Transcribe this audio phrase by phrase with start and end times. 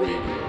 [0.00, 0.40] Radio.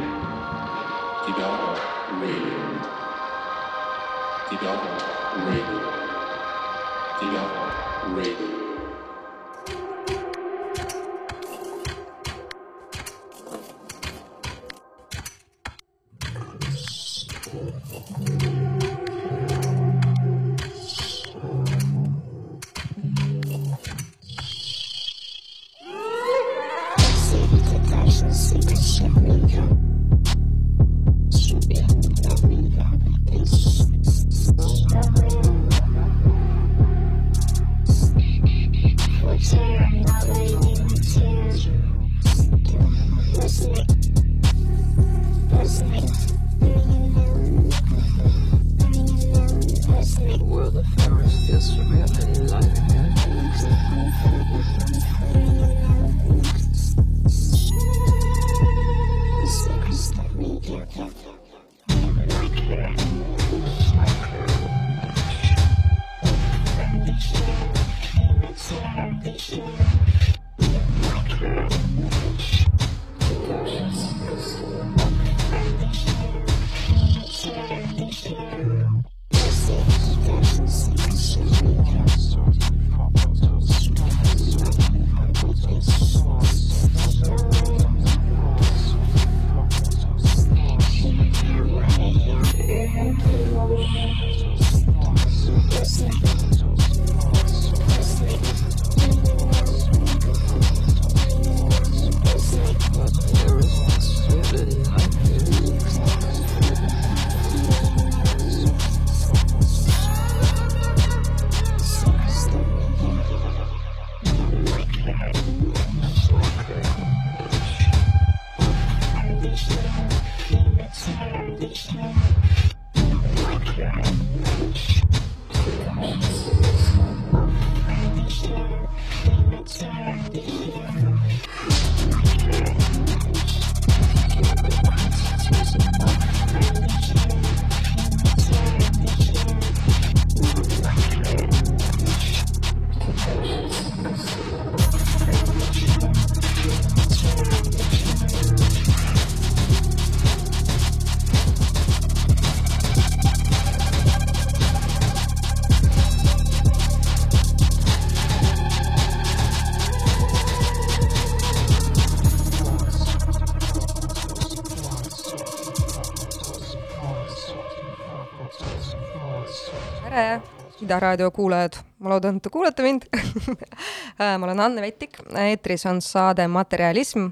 [170.91, 175.85] Ida raadio kuulajad, ma loodan, et te kuulate mind äh, ma olen Anne Vettik, eetris
[175.88, 177.29] on saade Materjalism.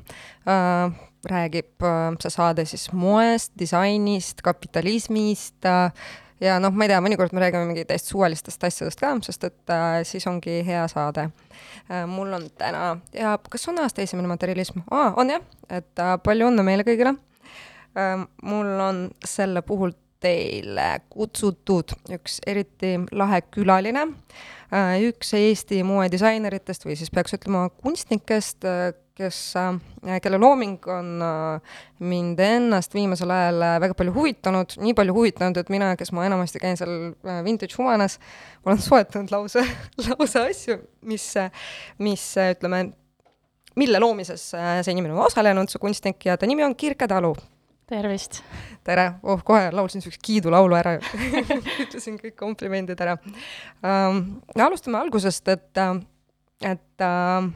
[1.28, 1.84] räägib
[2.24, 5.68] see saade siis moest, disainist, kapitalismist
[6.40, 9.76] ja noh, ma ei tea, mõnikord me räägime mingi täiesti suvalistest asjadest ka, sest et
[9.76, 12.08] äh, siis ongi hea saade äh,.
[12.08, 15.12] mul on täna ja kas on aasta esimene materjalism ah,?
[15.20, 17.18] on jah, et äh, palju õnne meile kõigile
[18.00, 18.24] äh,.
[18.40, 19.92] mul on selle puhul
[20.24, 24.06] teile kutsutud üks eriti lahe külaline,
[24.74, 31.10] äh, üks Eesti moedisaineritest või siis peaks ütlema kunstnikest, äh, kes, äh, kelle looming on
[32.00, 36.62] mind ennast viimasel ajal väga palju huvitanud, nii palju huvitanud, et mina, kes ma enamasti
[36.64, 37.14] käin seal
[37.44, 38.20] Vintage Humanas,
[38.66, 39.64] olen soetanud lausa,
[40.08, 41.34] lausa asju, mis,
[42.00, 42.90] mis ütleme,
[43.80, 47.36] mille loomises see inimene on osalenud, see kunstnik, ja ta nimi on Kirke Talu
[47.90, 48.42] tervist!
[48.86, 50.96] tere, oh kohe laulsin niisuguse kiidulaulu ära
[51.84, 54.40] ütlesin kõik komplimendid ära um,.
[54.56, 55.82] alustame algusest, et,
[56.66, 57.50] et uh,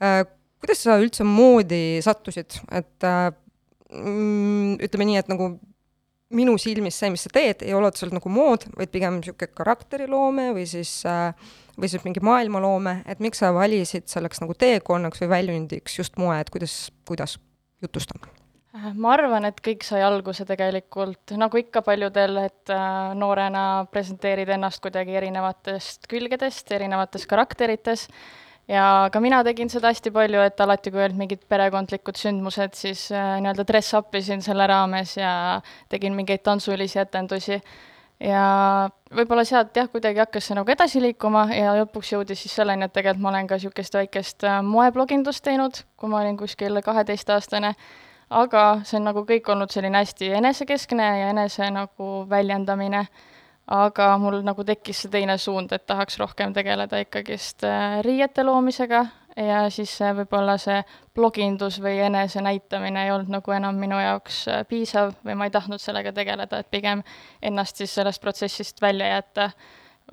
[0.00, 0.22] uh,
[0.62, 3.30] kuidas sa üldse moodi sattusid, et uh,
[3.90, 5.52] ütleme nii, et nagu
[6.36, 10.50] minu silmis see, mis sa teed, ei ole otseselt nagu mood, vaid pigem niisugune karakteriloome
[10.54, 11.32] või siis äh,
[11.80, 16.38] või siis mingi maailmaloome, et miks sa valisid selleks nagu teekonnaks või väljundiks just moe,
[16.38, 17.40] et kuidas, kuidas,
[17.82, 18.39] jutusta Äh,
[18.70, 24.82] ma arvan, et kõik sai alguse tegelikult nagu ikka paljudel, et äh, noorena presenteerid ennast
[24.84, 28.06] kuidagi erinevatest külgedest, erinevates karakterites
[28.70, 33.08] ja ka mina tegin seda hästi palju, et alati, kui olid mingid perekondlikud sündmused, siis
[33.10, 35.32] äh, nii-öelda dress up isin selle raames ja
[35.90, 37.58] tegin mingeid tantsulisi etendusi.
[38.20, 38.44] ja
[39.16, 42.94] võib-olla sealt jah, kuidagi hakkas see nagu edasi liikuma ja lõpuks jõudis siis selleni, et
[42.94, 47.74] tegelikult ma olen ka niisugust väikest moeblogindust teinud, kui ma olin kuskil kaheteistaastane
[48.30, 53.04] aga see on nagu kõik olnud selline hästi enesekeskne ja enese nagu väljendamine,
[53.70, 59.06] aga mul nagu tekkis see teine suund, et tahaks rohkem tegeleda ikkagist äh, riiete loomisega.
[59.38, 60.80] Ja siis see võib-olla see
[61.14, 65.82] blogindus või enesenäitamine ei olnud nagu enam minu jaoks äh, piisav või ma ei tahtnud
[65.82, 67.04] sellega tegeleda, et pigem
[67.42, 69.52] ennast siis sellest protsessist välja jätta,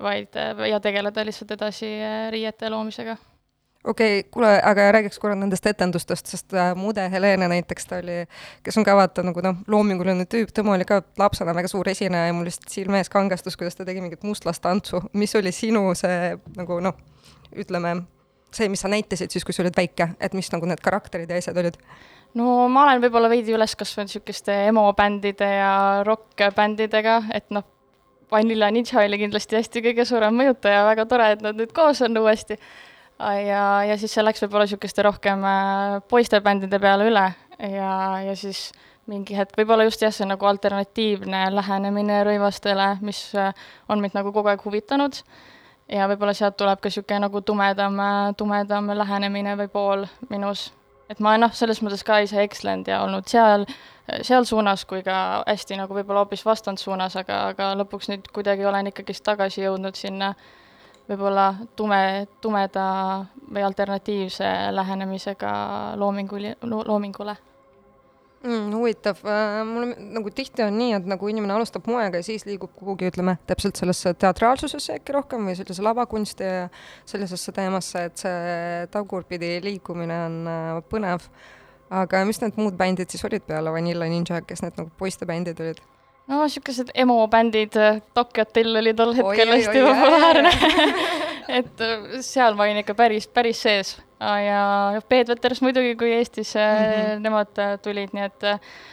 [0.00, 3.18] vaid, äh, ja tegeleda lihtsalt edasi äh, riiete loomisega
[3.84, 8.20] okei okay,, kuule, aga räägiks korra nendest etendustest, sest äh, Mude Helene näiteks, ta oli,
[8.66, 12.26] kes on ka vaata nagu noh, loominguline tüüp, tema oli ka lapsena väga suur esineja
[12.28, 15.02] ja mul lihtsalt silme ees kangestus, kuidas ta tegi mingit mustlastantsu.
[15.12, 16.98] mis oli sinu see nagu noh,
[17.56, 17.96] ütleme,
[18.52, 21.38] see, mis sa näitasid siis, kui sa olid väike, et mis nagu need karakterid ja
[21.38, 21.78] asjad olid?
[22.36, 25.72] no ma olen võib-olla veidi üles kasvanud niisuguste emo-bändide ja
[26.06, 27.64] rokkbändidega, et noh,
[28.30, 32.18] Vanilla Ninja oli kindlasti hästi kõige suurem mõjutaja, väga tore, et nad nüüd koos on
[32.20, 32.58] uuesti.
[33.18, 37.24] Ja, ja siis see läks võib-olla niisuguste rohkem äh, poistebändide peale üle
[37.58, 37.92] ja,
[38.22, 38.68] ja siis
[39.08, 43.52] mingi hetk, võib-olla just jah, see nagu alternatiivne lähenemine rõivastele, mis äh,
[43.88, 45.22] on mind nagu kogu aeg huvitanud
[45.90, 48.02] ja võib-olla sealt tuleb ka niisugune nagu tumedam,
[48.36, 50.68] tumedam lähenemine või pool minus.
[51.08, 53.64] et ma noh, selles mõttes ka ise ekslenud ja olnud seal,
[54.22, 58.92] seal suunas kui ka hästi nagu võib-olla hoopis vastandsuunas, aga, aga lõpuks nüüd kuidagi olen
[58.92, 60.34] ikkagist tagasi jõudnud sinna
[61.08, 62.86] võib-olla tume, tumeda
[63.48, 65.52] või alternatiivse lähenemisega
[65.96, 67.36] loominguli, loomingule
[68.42, 68.72] mm,.
[68.74, 72.72] huvitav, äh, mul nagu tihti on nii, et nagu inimene alustab moega ja siis liigub
[72.76, 76.64] kuhugi, ütleme, täpselt sellesse teatraalsusesse äkki rohkem või sellise lavakunsti ja
[77.08, 81.28] sellisesse teemasse, et see tagurpidi liikumine on äh, põnev.
[81.90, 85.80] aga mis need muud bändid siis olid peale Vanilla Ninja, kes need nagu poistebändid olid?
[86.28, 87.78] No niisugused emo-bändid,
[88.14, 90.52] Tokyo Hotel oli tol hetkel hästi populaarne.
[91.60, 93.96] et äh, seal ma olin ikka päris, päris sees.
[94.18, 97.20] Ja Peetveters muidugi, kui Eestis mm -hmm.
[97.22, 98.46] nemad äh, tulid, nii et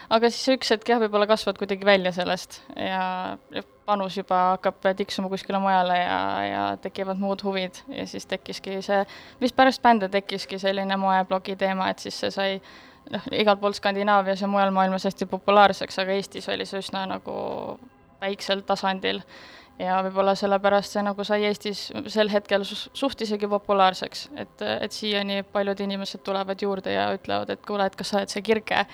[0.09, 2.61] aga siis üks hetk jah, võib-olla kasvad kuidagi välja sellest.
[2.75, 3.37] Ja,
[3.85, 7.81] panus juba hakkab tiksuma kuskile mujale ja, ja tekivad muud huvid.
[7.87, 9.05] Ja siis tekkiski see,
[9.41, 12.61] vist pärast bände tekkiski selline moeblogi teema, et siis see sai
[13.13, 17.35] noh, igalt poolt Skandinaavias ja mujal maailmas hästi populaarseks, aga Eestis oli see üsna nagu
[18.21, 19.21] väiksel tasandil
[19.79, 25.43] ja võib-olla sellepärast see nagu sai Eestis sel hetkel suht isegi populaarseks, et, et siiani
[25.51, 28.85] paljud inimesed tulevad juurde ja ütlevad, et kuule, et kas sa oled see Kirke.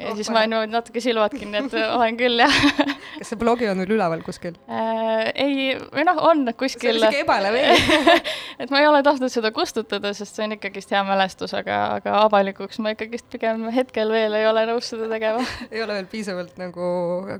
[0.00, 2.60] Ja oh, siis ma niimoodi natuke silmad kinni, et olen küll, jah
[3.18, 5.30] kas see blogi on veel üleval kuskil äh,?
[5.34, 6.96] ei, või noh, on kuskil.
[6.96, 7.76] see on isegi ebalev ei
[8.62, 12.16] et ma ei ole tahtnud seda kustutada, sest see on ikkagist hea mälestus, aga, aga
[12.24, 16.58] avalikuks ma ikkagist pigem hetkel veel ei ole nõus seda tegema ei ole veel piisavalt
[16.60, 16.90] nagu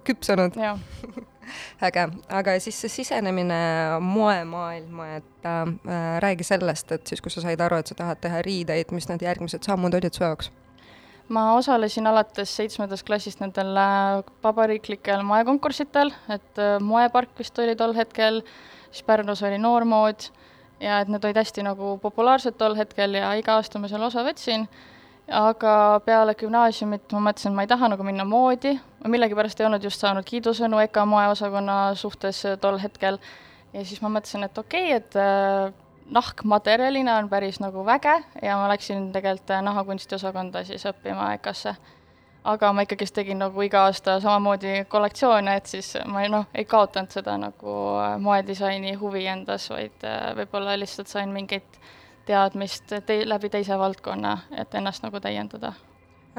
[0.06, 0.56] küpsenud.
[1.82, 3.60] äge, aga siis see sisenemine
[4.04, 8.42] moemaailma, et äh, räägi sellest, et siis, kui sa said aru, et sa tahad teha
[8.46, 10.52] riideid, mis need järgmised sammud olid su jaoks?
[11.30, 17.94] Ma osalesin alates seitsmendast klassist nendel äh, vabariiklikel moekonkursitel, et äh, Moepark vist oli tol
[17.96, 18.42] hetkel,
[18.90, 20.30] siis Pärnus oli Noormood
[20.80, 24.24] ja et need olid hästi nagu populaarsed tol hetkel ja iga aasta ma seal osa
[24.26, 24.66] võtsin.
[25.30, 28.72] Aga peale gümnaasiumit ma mõtlesin, et ma ei taha nagu minna moodi,
[29.04, 33.20] ma millegipärast ei olnud just saanud kiidusõnu EKA moeosakonna suhtes tol hetkel.
[33.70, 35.70] Ja siis ma mõtlesin, et okei okay,, et äh,
[36.10, 41.32] nahk materjalina on päris nagu väge ja ma läksin tegelikult äh, nahakunsti osakonda siis õppima
[41.34, 41.74] EKA-sse.
[42.44, 47.12] aga ma ikkagist tegin nagu iga aasta samamoodi kollektsioone, et siis ma noh, ei kaotanud
[47.12, 51.78] seda nagu äh, moedisaini huvi endas, vaid äh, võib-olla lihtsalt sain mingeid
[52.26, 55.72] teadmist te-, läbi teise valdkonna, et ennast nagu täiendada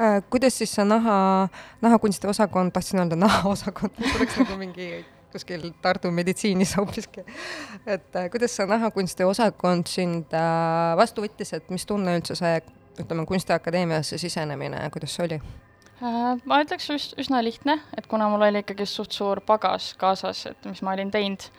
[0.00, 0.20] äh,.
[0.30, 1.48] kuidas siis see naha,
[1.80, 4.92] nahakunsti osakond, tahtsin öelda nahaosakond, oleks nagu mingi
[5.32, 7.24] kuskil Tartu meditsiinis hoopiski.
[7.86, 12.62] et äh, kuidas see nahakunsti osakond sind äh, vastu võttis, et mis tunne üldse see,
[13.00, 16.40] ütleme, Kunstiakadeemiasse sisenemine, kuidas see oli äh,?
[16.44, 20.70] ma ütleks üs-, üsna lihtne, et kuna mul oli ikkagi suht suur pagas kaasas, et
[20.70, 21.50] mis ma olin teinud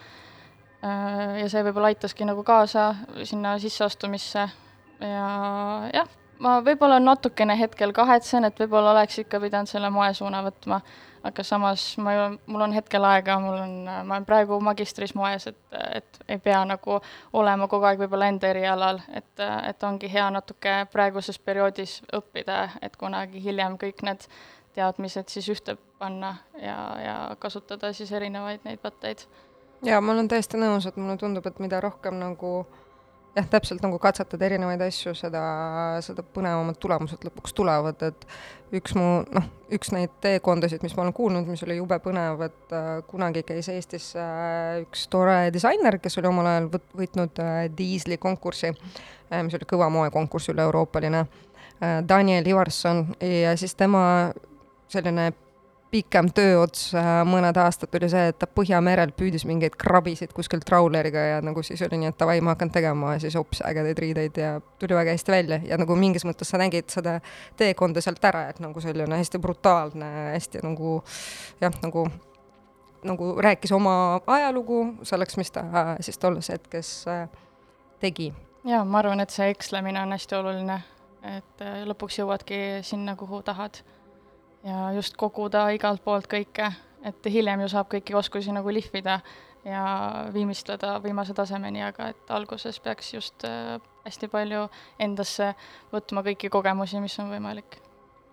[0.84, 2.90] ja see võib-olla aitaski nagu kaasa
[3.24, 4.42] sinna sisseastumisse
[5.00, 5.28] ja
[5.94, 6.10] jah,
[6.44, 10.82] ma võib-olla natukene hetkel kahetsen, et võib-olla oleks ikka pidanud selle moesuuna võtma,
[11.24, 15.48] aga samas ma ju, mul on hetkel aega, mul on, ma olen praegu magistris moes,
[15.48, 17.00] et, et ei pea nagu
[17.34, 22.98] olema kogu aeg võib-olla enda erialal, et, et ongi hea natuke praeguses perioodis õppida, et
[23.00, 24.28] kunagi hiljem kõik need
[24.74, 29.28] teadmised siis ühte panna ja, ja kasutada siis erinevaid neid võtteid
[29.86, 32.64] jaa, ma olen täiesti nõus, et mulle tundub, et mida rohkem nagu
[33.36, 35.42] jah, täpselt nagu katsetad erinevaid asju, seda,
[36.06, 38.26] seda põnevamad tulemused lõpuks tulevad, et
[38.78, 42.76] üks mu noh, üks neid teekondasid, mis ma olen kuulnud, mis oli jube põnev, et
[42.76, 47.60] äh, kunagi käis Eestis äh, üks tore disainer, kes oli omal ajal võt-, võitnud äh,
[47.78, 54.04] diisli konkursi äh,, mis oli kõva moekonkurss üle-euroopaline äh,, Daniel Ivarson ja siis tema
[54.94, 55.32] selline
[55.94, 61.22] pikem tööots äh, mõned aastad oli see, et ta Põhjamerel püüdis mingeid krabisid kuskilt trauleriga
[61.28, 64.40] ja nagu siis oli nii, et davai, ma hakkan tegema ja siis hoopis ägedaid riideid
[64.42, 65.62] ja tuli väga hästi välja.
[65.70, 67.20] Ja nagu mingis mõttes sa nägid seda
[67.60, 71.00] teekonda sealt ära, et nagu selline hästi brutaalne, hästi nagu
[71.62, 72.08] jah, nagu
[73.04, 74.86] nagu rääkis oma ajalugu.
[75.04, 75.66] Selleks, mis ta
[76.00, 77.26] siis tolles hetkes äh,
[78.00, 78.32] tegi.
[78.66, 80.80] jaa, ma arvan, et see ekslemine on hästi oluline,
[81.38, 83.84] et äh, lõpuks jõuadki sinna, kuhu tahad
[84.64, 86.72] ja just koguda igalt poolt kõike,
[87.04, 89.20] et hiljem ju saab kõiki oskusi nagu lihvida
[89.66, 89.86] ja
[90.34, 94.68] viimistleda viimase tasemeni, aga et alguses peaks just äh, hästi palju
[95.00, 95.54] endasse
[95.94, 97.80] võtma kõiki kogemusi, mis on võimalik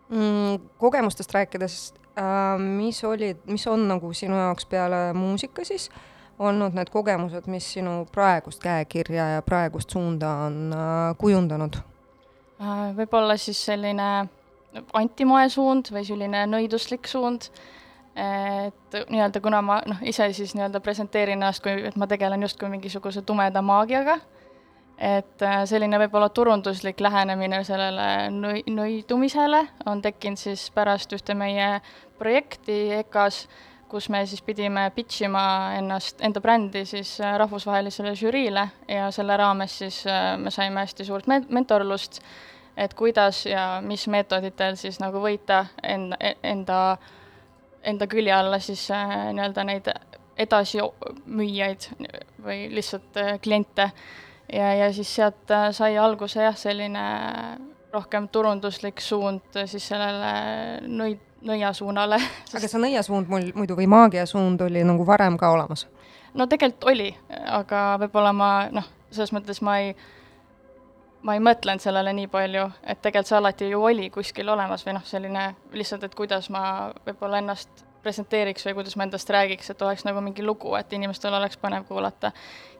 [0.09, 0.71] mm,.
[0.79, 1.77] kogemustest rääkides
[2.19, 5.91] äh,, mis olid, mis on nagu sinu jaoks peale muusika siis
[6.41, 12.91] olnud need kogemused, mis sinu praegust käekirja ja praegust suunda on äh, kujundanud äh,?
[12.99, 14.11] võib-olla siis selline
[14.95, 17.49] antimoe suund või selline nõiduslik suund,
[18.21, 22.71] et nii-öelda kuna ma noh, ise siis nii-öelda presenteerin ennast kui, et ma tegelen justkui
[22.73, 24.19] mingisuguse tumeda maagiaga,
[25.01, 31.79] et äh, selline võib-olla turunduslik lähenemine sellele nõi-, nõidumisele on tekkinud siis pärast ühte meie
[32.21, 33.47] projekti EKA-s,
[33.91, 35.43] kus me siis pidime pitch ima
[35.79, 41.09] ennast, enda brändi siis äh, rahvusvahelisele žüriile ja selle raames siis äh, me saime hästi
[41.09, 42.21] suurt men-, mentorlust
[42.77, 46.81] et kuidas ja mis meetoditel siis nagu võita enda, enda,
[47.83, 49.91] enda külje alla siis äh, nii-öelda neid
[50.41, 51.89] edasimüüjaid
[52.45, 53.91] või lihtsalt äh, kliente.
[54.53, 57.05] ja, ja siis sealt äh, sai alguse jah, selline
[57.93, 60.33] rohkem turunduslik suund siis sellele
[60.87, 62.55] nõi-, nõiasuunale sest....
[62.59, 65.87] aga see nõiasuund mul muidu või maagiasuund oli nagu varem ka olemas?
[66.35, 67.11] no tegelikult oli,
[67.51, 69.95] aga võib-olla ma noh, selles mõttes ma ei
[71.23, 74.97] ma ei mõtlenud sellele nii palju, et tegelikult see alati ju oli kuskil olemas või
[74.97, 76.63] noh, selline lihtsalt, et kuidas ma
[77.07, 81.35] võib-olla ennast presenteeriks või kuidas ma endast räägiks, et oleks nagu mingi lugu, et inimestel
[81.37, 82.33] oleks põnev kuulata.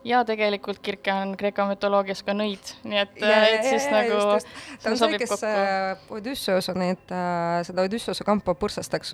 [0.05, 4.49] ja tegelikult Kirke on Kreeka mütoloogias ka nõid, nii et, et siis ja, nagu just,
[4.49, 4.83] just.
[4.83, 9.13] ta on see, kes äh, Odüsseus on neid äh,, seda Odüsseuse kampa põrsasteks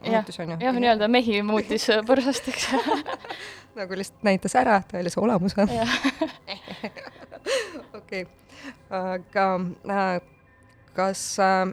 [0.00, 0.62] muutis, on ju?
[0.64, 2.70] jah, nii-öelda mehi muutis põrsasteks
[3.78, 5.64] nagu lihtsalt näitas ära tõelise olemuse.
[8.00, 8.26] okei,
[8.90, 9.46] aga
[9.90, 10.20] äh,
[10.96, 11.72] kas äh,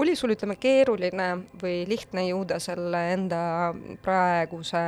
[0.00, 3.40] oli sul, ütleme, keeruline või lihtne jõuda selle enda
[4.04, 4.82] praeguse,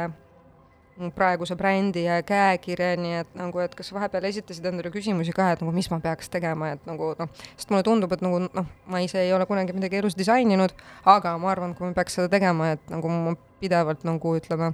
[1.16, 5.74] praeguse brändi ja käekirjani, et nagu, et kas vahepeal esitasid endale küsimusi ka, et nagu
[5.74, 9.20] mis ma peaks tegema, et nagu noh, sest mulle tundub, et nagu noh, ma ise
[9.24, 10.74] ei ole kunagi midagi elus disaininud,
[11.08, 14.72] aga ma arvan, kui ma peaks seda tegema, et nagu ma pidevalt nagu ütleme,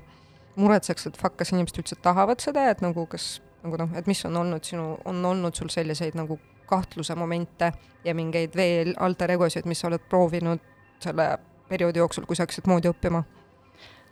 [0.58, 4.24] muretseks, et fuck, kas inimesed üldse tahavad seda, et nagu kas nagu noh, et mis
[4.28, 6.38] on olnud sinu, on olnud sul selliseid nagu
[6.68, 7.72] kahtluse momente
[8.04, 10.62] ja mingeid veel alter egosid, mis sa oled proovinud
[11.02, 11.30] selle
[11.68, 13.24] perioodi jooksul, kui sa hakkasid moodi õppima?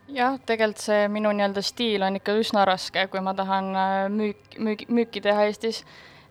[0.09, 4.59] jah, tegelikult see minu nii-öelda stiil on ikka üsna raske, kui ma tahan äh, müük,
[4.59, 5.83] müük, müüki teha Eestis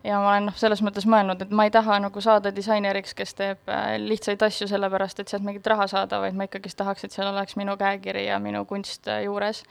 [0.06, 3.36] ja ma olen noh, selles mõttes mõelnud, et ma ei taha nagu saada disaineriks, kes
[3.36, 7.16] teeb äh, lihtsaid asju sellepärast, et sealt mingit raha saada, vaid ma ikkagist tahaks, et
[7.16, 9.66] seal oleks minu käekiri ja minu kunst äh, juures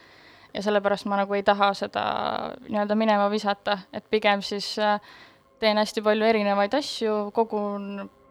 [0.54, 2.04] ja sellepärast ma nagu ei taha seda
[2.68, 5.00] nii-öelda minema visata, et pigem siis äh,
[5.58, 7.88] teen hästi palju erinevaid asju, kogun,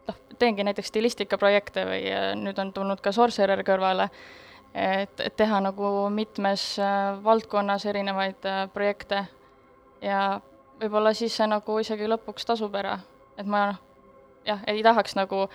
[0.08, 4.10] noh, teengi näiteks stilistikaprojekte või äh, nüüd on tulnud ka sorcerer kõrvale,
[4.74, 9.26] et, et teha nagu mitmes äh, valdkonnas erinevaid projekte.
[10.04, 10.42] Ja
[10.82, 12.98] võib-olla siis see nagu isegi lõpuks tasub ära,
[13.38, 13.80] et ma noh,
[14.48, 15.48] jah, ei tahaks nagu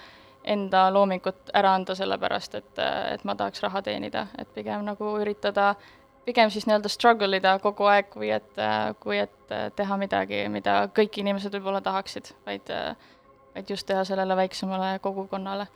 [0.49, 2.81] enda loomingut ära anda sellepärast, et,
[3.13, 5.75] et ma tahaks raha teenida, et pigem nagu üritada
[6.29, 8.63] pigem siis nii-öelda struggle ida kogu aeg, kui et,
[9.03, 12.73] kui et teha midagi, mida kõik inimesed võib-olla tahaksid, vaid,
[13.57, 15.69] vaid just teha sellele väiksemale kogukonnale.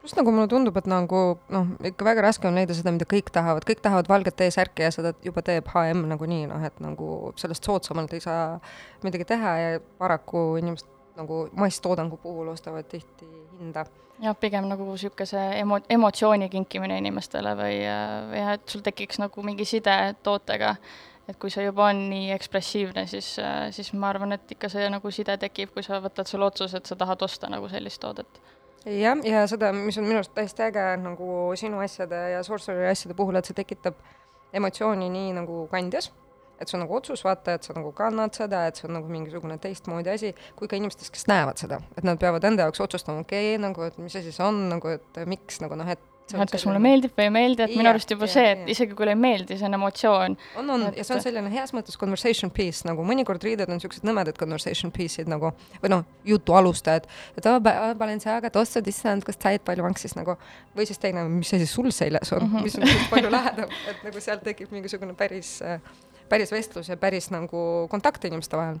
[0.00, 3.30] Pluss nagu mulle tundub, et nagu noh, ikka väga raske on leida seda, mida kõik
[3.34, 7.66] tahavad, kõik tahavad valget T-särki ja seda juba teeb HM nagunii, noh et nagu sellest
[7.66, 8.58] soodsamalt ei saa
[9.02, 13.26] midagi teha ja paraku inimesed nagu masstoodangu puhul ostavad tihti
[13.58, 13.86] hinda
[14.22, 17.82] jah, pigem nagu niisuguse emo-, emotsiooni kinkimine inimestele või,
[18.30, 19.96] või jah, et sul tekiks nagu mingi side
[20.26, 20.76] tootega.
[21.26, 23.32] et kui see juba on nii ekspressiivne, siis,
[23.74, 26.86] siis ma arvan, et ikka see nagu side tekib, kui sa võtad selle otsuse, et
[26.86, 28.38] sa tahad osta nagu sellist toodet
[28.86, 33.16] jah, ja seda, mis on minu arust täiesti äge nagu sinu asjade ja Sorcery asjade
[33.18, 33.98] puhul, et see tekitab
[34.54, 36.12] emotsiooni nii nagu kandjas
[36.60, 39.12] et see on nagu otsus, vaata, et sa nagu kannad seda, et see on nagu
[39.12, 43.24] mingisugune teistmoodi asi, kui ka inimestest, kes näevad seda, et nad peavad enda jaoks otsustama,
[43.26, 46.50] okei okay,, nagu, et mis asi see on nagu, et miks nagu noh, et et
[46.50, 48.70] kas mulle meeldib või ei meeldi, et minu Jah, arust juba jah, see, et jah.
[48.74, 50.36] isegi kui ei meeldi, see on emotsioon.
[50.58, 53.82] on, on Et- ja see on selline heas mõttes conversation piece nagu mõnikord riided on
[53.82, 57.06] siuksed nõmedad conversation piece'id nagu või noh, jutu alustajad,
[57.38, 60.34] et aa, Balenciaga tossud, issand, kas said palju manksis nagu
[60.76, 62.62] või siis teine, mis asi sul seljas on mm, -hmm.
[62.62, 65.60] mis on palju lähedam, et nagu sealt tekib mingisugune päris,
[66.28, 68.78] päris vestlus ja päris nagu kontakt inimeste vahel.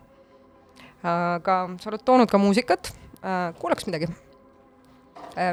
[1.02, 2.92] aga sa oled toonud ka muusikat,
[3.60, 4.08] kuulaks midagi.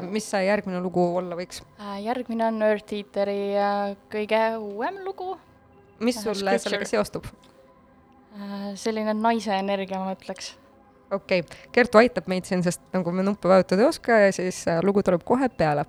[0.09, 1.61] mis see järgmine lugu olla võiks?
[1.79, 5.37] Äh, järgmine on Earth Eateri äh, kõige uuem lugu.
[5.99, 6.59] mis Äh, sulle Scripture.
[6.59, 7.27] sellega seostub?
[8.33, 10.55] Äh, selline naise energia, ma ütleks.
[11.11, 14.63] okei okay., Kertu aitab meid siin, sest nagu me nuppe vajutada ei oska ja siis
[14.67, 15.85] äh, lugu tuleb kohe peale.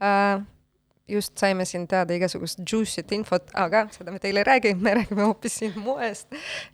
[0.00, 0.40] Äh,
[1.08, 5.26] just saime siin teada igasugust juicy't infot, aga seda me teile ei räägi, me räägime
[5.26, 6.30] hoopis siin moest.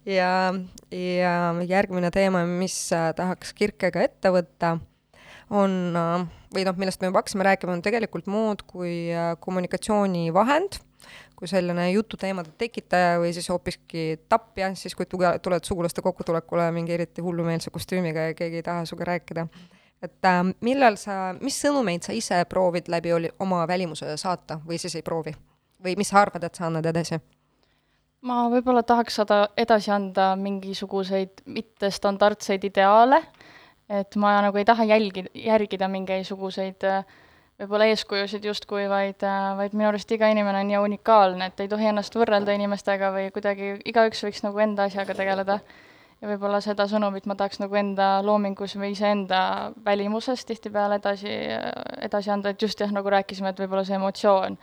[0.06, 0.54] ja,
[0.94, 1.32] ja
[1.66, 4.76] järgmine teema, mis äh, tahaks Kirkega ette võtta,
[5.50, 9.08] on, äh, või noh, millest me juba hakkasime rääkima, on tegelikult mood kui
[9.42, 10.78] kommunikatsioonivahend,
[11.36, 17.24] kui selline jututeemade tekitaja või siis hoopiski tapja, siis kui tuled sugulaste kokkutulekule mingi eriti
[17.26, 19.48] hullumeelse kostüümiga ja keegi ei taha sinuga rääkida
[20.02, 24.78] et äh, millal sa, mis sõnumeid sa ise proovid läbi oli, oma välimuse saata või
[24.78, 25.34] siis ei proovi?
[25.84, 27.18] või mis sa arvad, et sa annad edasi?
[28.26, 33.20] ma võib-olla tahaks saada edasi anda mingisuguseid mittestandardseid ideaale,
[33.88, 37.04] et ma nagu ei taha jälgi-, järgida mingisuguseid äh,
[37.60, 41.70] võib-olla eeskujusid justkui, vaid, äh, vaid minu arust iga inimene on nii unikaalne, et ei
[41.72, 45.60] tohi ennast võrrelda inimestega või kuidagi, igaüks võiks nagu enda asjaga tegeleda
[46.20, 51.34] ja võib-olla seda sõnumit ma tahaks nagu enda loomingus või iseenda välimuses tihtipeale edasi,
[52.06, 54.56] edasi anda, et just jah, nagu rääkisime, et võib-olla see emotsioon,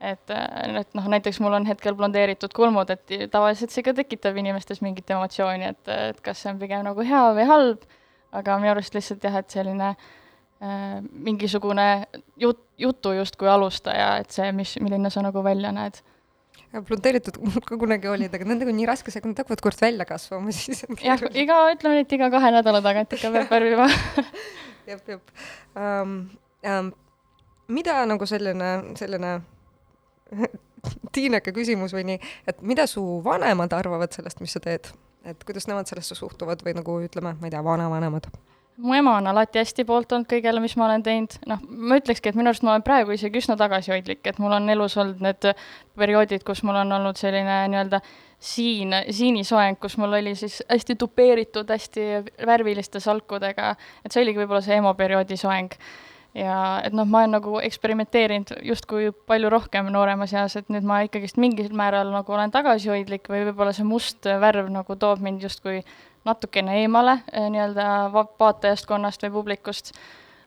[0.00, 4.82] et, et noh, näiteks mul on hetkel blondeeritud kulmud, et tavaliselt see ka tekitab inimestes
[4.84, 7.88] mingit emotsiooni, et, et kas see on pigem nagu hea või halb,
[8.36, 12.06] aga minu arust lihtsalt jah, et selline äh, mingisugune
[12.40, 16.00] jut-, jutu justkui alustaja, et see, mis, milline sa nagu välja näed
[16.88, 17.38] blondeeritud
[17.68, 20.54] ka kunagi olid, aga nendega on nii raske see, kui nad hakkavad kord välja kasvama,
[20.56, 23.88] siis on jah, iga, ütleme nii, et iga kahe nädala tagant ikka peab värvima
[24.90, 25.34] jep, jep
[25.74, 26.18] um,.
[26.66, 26.88] Um,
[27.70, 29.36] mida nagu selline, selline
[31.14, 34.90] tiineke küsimus või nii, et mida su vanemad arvavad sellest, mis sa teed?
[35.26, 38.28] et kuidas nemad sellesse suhtuvad või nagu ütleme, ma ei tea, vanavanemad?
[38.76, 42.30] Mu ema on alati hästi poolt olnud kõigele, mis ma olen teinud, noh, ma ütlekski,
[42.30, 45.48] et minu arust ma olen praegu isegi üsna tagasihoidlik, et mul on elus olnud need
[45.96, 48.02] perioodid, kus mul on olnud selline nii-öelda
[48.38, 52.08] siin, siinisoeng, kus mul oli siis hästi tupeeritud, hästi
[52.46, 55.72] värviliste salkudega, et see oligi võib-olla see emo perioodi soeng.
[56.36, 60.98] ja et noh, ma olen nagu eksperimenteerinud justkui palju rohkem nooremas eas, et nüüd ma
[61.06, 65.80] ikkagist mingil määral nagu olen tagasihoidlik või võib-olla see must värv nagu toob mind justkui
[66.26, 69.92] natukene eemale eh, nii-öelda vaatajaskonnast või publikust,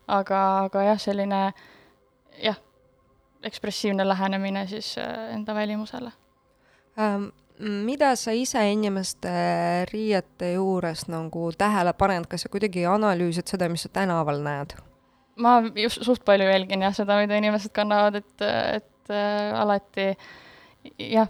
[0.08, 1.42] aga, aga jah, selline
[2.44, 2.60] jah,
[3.44, 6.12] ekspressiivne lähenemine siis eh, enda välimusele
[7.00, 7.32] ähm,.
[7.60, 9.32] mida sa ise inimeste
[9.92, 14.78] riiete juures nagu tähele paned, kas sa kuidagi analüüsid seda, mis sa tänaval näed?
[15.40, 20.08] ma just suht palju jälgin jah, seda, mida inimesed kannavad, et, et äh, alati
[21.00, 21.30] jah,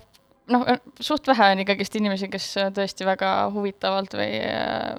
[0.50, 0.66] noh,
[1.00, 4.40] suht vähe on ikkagist inimesi, kes tõesti väga huvitavalt või,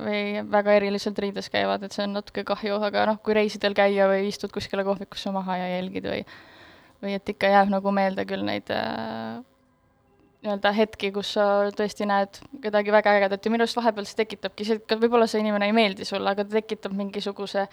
[0.04, 4.08] või väga eriliselt riides käivad, et see on natuke kahju, aga noh, kui reisidel käia
[4.10, 6.24] või istud kuskile kohvikusse maha ja jälgid või
[7.00, 9.40] või et ikka jääb nagu meelde küll neid äh,
[10.44, 14.66] nii-öelda hetki, kus sa tõesti näed kedagi väga ägedat ja minu arust vahepeal see tekitabki
[15.00, 17.66] võib-olla see inimene ei meeldi sulle, aga ta tekitab mingisuguse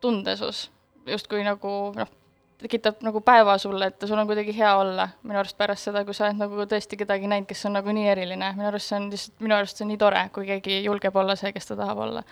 [0.00, 0.66] tunde sus,
[1.08, 2.14] justkui nagu noh,
[2.62, 6.16] tekitab nagu päeva sulle, et sul on kuidagi hea olla minu arust pärast seda, kui
[6.16, 9.10] sa oled nagu tõesti kedagi näinud, kes on nagu nii eriline, minu arust see on
[9.12, 12.00] lihtsalt, minu arust see on nii tore, kui keegi julgeb olla see, kes ta tahab
[12.06, 12.24] olla.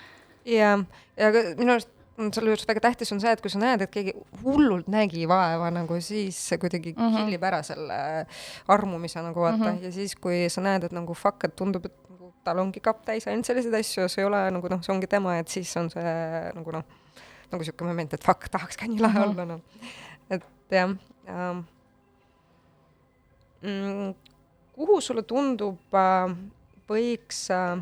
[0.48, 0.78] jaa,
[1.20, 4.14] ja minu arust selle juures väga tähtis on see, et kui sa näed, et keegi
[4.44, 7.24] hullult nägi vaeva nagu, siis see kuidagi mm -hmm.
[7.24, 8.26] killib ära selle
[8.68, 9.84] armumise nagu vaata mm, -hmm.
[9.84, 13.04] ja siis, kui sa näed, et nagu fuck, et tundub, et nagu tal ongi kapp
[13.04, 15.90] täis ainult selliseid asju, see ei ole nagu noh, see ongi tema, et siis on
[15.90, 16.14] see
[16.54, 16.84] nagu noh,
[17.50, 19.30] nagu niisugune moment, et fuck, tahaks ka nii lahe mm -hmm.
[19.30, 19.60] olla, noh
[20.30, 20.96] et jah
[21.28, 21.64] ähm,.
[23.64, 24.12] Mm,
[24.76, 26.34] kuhu sulle tundub äh,,
[26.88, 27.80] võiks äh,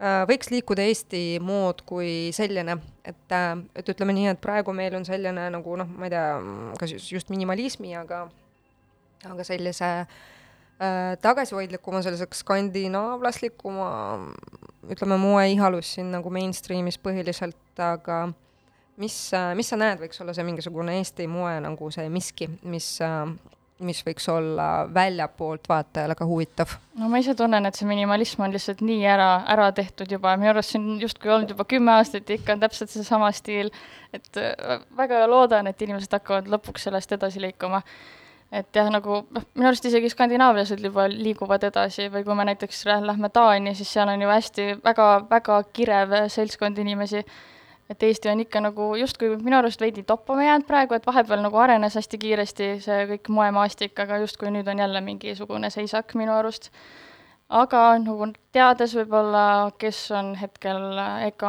[0.00, 4.96] äh, võiks liikuda Eesti mood kui selline, et, äh, et ütleme nii, et praegu meil
[4.96, 6.26] on selline nagu noh, ma ei tea,
[6.80, 8.24] kas just, just minimalismi, aga,
[9.28, 13.90] aga sellise äh, tagasihoidlikuma, selliseks skandinaavlaslikuma,
[14.90, 18.30] ütleme, moeihalus siin nagu mainstream'is põhiliselt, aga
[19.00, 19.16] mis,
[19.56, 22.92] mis sa näed, võiks olla see mingisugune Eesti moe nagu see miski, mis,
[23.86, 26.76] mis võiks olla väljapoolt vaatajale ka huvitav?
[27.00, 30.52] no ma ise tunnen, et see minimalism on lihtsalt nii ära, ära tehtud juba, minu
[30.54, 33.72] arust see on justkui olnud juba kümme aastat ja ikka on täpselt seesama stiil,
[34.16, 37.84] et äh, väga loodan, et inimesed hakkavad lõpuks sellest edasi liikuma.
[38.50, 42.08] Et jah, nagu noh, minu arust isegi skandinaaviased juba liiguvad edasi.
[42.10, 46.80] Või kui me näiteks lähme Taani, siis seal on ju hästi väga, väga kirev seltskond
[46.82, 47.22] inimesi
[47.90, 51.58] et Eesti on ikka nagu justkui minu arust veidi toppama jäänud praegu, et vahepeal nagu
[51.58, 56.70] arenes hästi kiiresti see kõik moemaastik, aga justkui nüüd on jälle mingisugune seisak minu arust.
[57.50, 61.48] aga nagu teades võib-olla, kes on hetkel EKA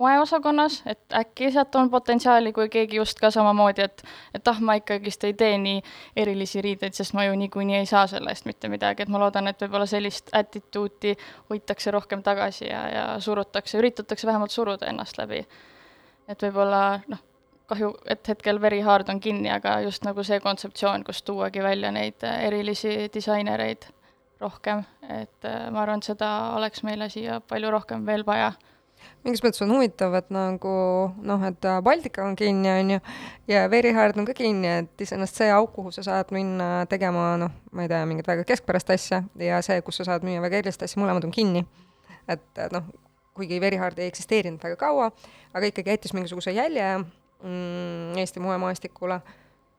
[0.00, 4.02] moeosakonnas, et äkki sealt on potentsiaali, kui keegi just ka samamoodi, et
[4.34, 5.82] et ah, ma ikkagist ei tee nii
[6.16, 9.52] erilisi riideid, sest ma ju niikuinii ei saa selle eest mitte midagi, et ma loodan,
[9.52, 11.18] et võib-olla sellist attitude'i
[11.50, 15.44] hoitakse rohkem tagasi ja, ja surutakse, üritatakse vähemalt suruda ennast läbi
[16.32, 17.22] et võib-olla noh,
[17.70, 21.92] kahju, et hetkel Very Hard on kinni, aga just nagu see kontseptsioon, kus tuuagi välja
[21.94, 23.88] neid äh, erilisi disainereid
[24.42, 28.52] rohkem, et äh, ma arvan, et seda oleks meile siia palju rohkem veel vaja
[29.22, 30.72] mingis mõttes on huvitav, et nagu
[31.26, 33.02] noh, et Baltika on kinni, on ju,
[33.50, 37.32] ja Very Hard on ka kinni, et iseenesest see auk, kuhu sa saad minna tegema
[37.40, 40.62] noh, ma ei tea, mingit väga keskpärast asja ja see, kus sa saad müüa väga
[40.62, 41.64] erilist asja, mõlemad on kinni.
[42.30, 42.86] et noh,
[43.34, 45.10] kuigi Very Hard ei eksisteerinud väga kaua,
[45.54, 49.20] aga ikkagi jättis mingisuguse jälje mm, Eesti moemaastikule,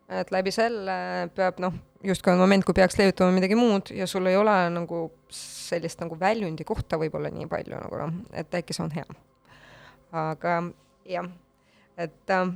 [0.10, 0.96] et läbi selle
[1.36, 5.06] peab noh, justkui on moment, kui peaks leiutama midagi muud ja sul ei ole nagu
[5.34, 9.08] sellist nagu väljundi kohta võib-olla nii palju nagu noh, et äkki see on hea.
[10.24, 10.60] aga
[11.10, 11.30] jah,
[11.98, 12.54] et äh,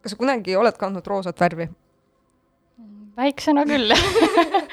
[0.00, 1.68] kas sa kunagi oled kandnud roosat värvi?
[3.16, 3.92] väiksena küll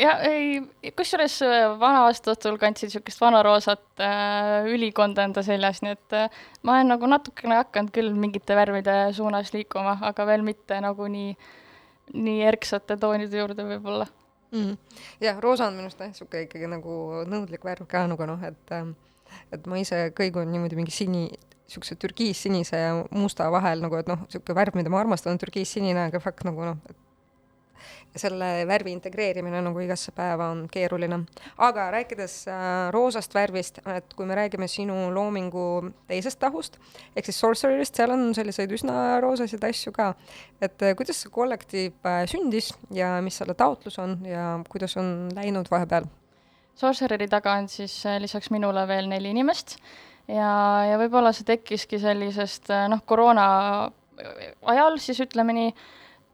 [0.00, 0.60] ja ei,
[0.96, 6.38] kusjuures äh, vana aasta õhtul kandsin niisugust vanaroosat äh, ülikonda enda seljas, nii et äh,
[6.62, 11.34] ma olen nagu natukene hakanud küll mingite värvide suunas liikuma, aga veel mitte nagu nii,
[12.16, 14.08] nii erksate toonide juurde võib-olla
[14.50, 14.74] mm.
[15.26, 16.96] jah, roosa on minu arust jah, niisugune ikkagi nagu
[17.30, 18.88] nõudlik värv ka nagu noh, et äh,
[19.54, 21.28] et ma ise kõigun niimoodi mingi sini,
[21.68, 26.08] niisuguse türkiissinise ja musta vahel nagu, et noh, niisugune värv, mida ma armastan, on türkiissinine,
[26.08, 26.98] aga fuck nagu noh, et
[28.16, 31.20] selle värvi integreerimine nagu igasse päeva on keeruline.
[31.58, 36.78] aga rääkides äh, roosast värvist, et kui me räägime sinu loomingu teisest tahust,
[37.16, 40.14] ehk siis Sorcererist, seal on selliseid üsna roosasid asju ka.
[40.60, 45.30] et äh, kuidas see kollektiiv äh, sündis ja mis selle taotlus on ja kuidas on
[45.34, 46.08] läinud vahepeal?
[46.74, 49.76] Sorcereri taga on siis lisaks minule veel neli inimest
[50.26, 50.50] ja,
[50.88, 53.46] ja võib-olla see tekkiski sellisest noh, koroona
[54.72, 55.72] ajal siis ütleme nii,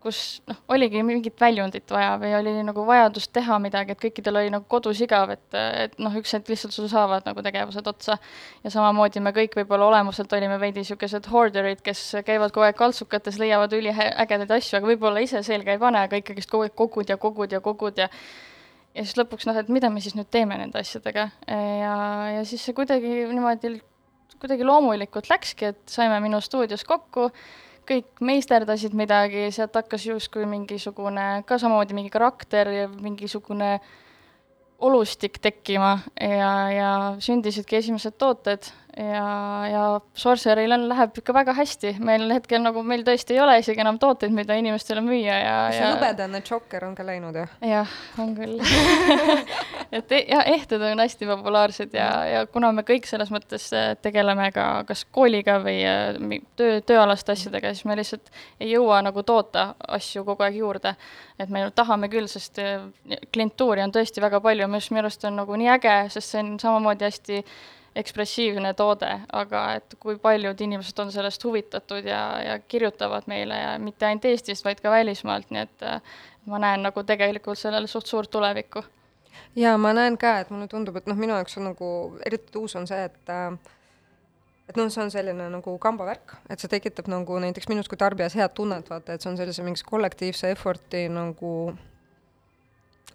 [0.02, 4.52] kus noh, oligi mingit väljundit vaja või oli nagu vajadus teha midagi, et kõikidel oli
[4.54, 8.18] nagu kodus igav, et, et noh, üks hetk lihtsalt sul saavad nagu tegevused otsa.
[8.64, 13.40] ja samamoodi me kõik võib-olla olemuselt olime veidi niisugused hoorderid, kes käivad kogu aeg kaltsukates,
[13.42, 17.18] leiavad üliägedaid asju, aga võib-olla ise selga ei pane, aga ikkagist kogu aeg kogud ja
[17.20, 18.10] kogud ja kogud ja
[18.96, 21.96] ja siis lõpuks noh, et mida me siis nüüd teeme nende asjadega ja,
[22.38, 23.76] ja siis see kuidagi niimoodi,
[24.40, 27.28] kuidagi loomulikult läkski, et saime minu stuudios kokku
[27.86, 33.76] kõik meisterdasid midagi, sealt hakkas justkui mingisugune, ka samamoodi mingi karakter ja mingisugune
[34.78, 36.90] olustik tekkima ja, ja
[37.22, 39.82] sündisidki esimesed tooted ja, ja
[40.14, 43.98] Sorcereril on, läheb ikka väga hästi, meil hetkel nagu, meil tõesti ei ole isegi enam
[44.00, 47.52] tooteid, mida inimestele müüa ja, see ja hõbedane Jokker on ka läinud, jah?
[47.64, 48.56] jah, on küll
[49.98, 53.92] et e-, ja ehted on hästi populaarsed ja, ja kuna me kõik selles mõttes äh,
[54.02, 59.24] tegeleme ka kas kooliga või äh, töö, tööalaste asjadega, siis me lihtsalt ei jõua nagu
[59.26, 60.96] toota asju kogu aeg juurde.
[61.38, 62.84] Et me tahame küll, sest äh,
[63.32, 66.54] klientuuri on tõesti väga palju, mis minu arust on nagu nii äge, sest see on
[66.62, 67.42] samamoodi hästi
[67.96, 73.70] ekspressiivne toode, aga et kui paljud inimesed on sellest huvitatud ja, ja kirjutavad meile ja
[73.80, 75.86] mitte ainult Eestist, vaid ka välismaalt, nii et
[76.50, 78.84] ma näen nagu tegelikult sellele suht suurt tulevikku.
[79.56, 81.88] ja ma näen ka, et mulle tundub, et noh, minu jaoks on nagu
[82.26, 83.56] eriti uus on see, et äh,
[84.68, 88.34] et noh, see on selline nagu kambavärk, et see tekitab nagu näiteks minus kui tarbijas
[88.38, 91.52] head tunnet, vaata, et see on sellise mingise kollektiivse effort'i nagu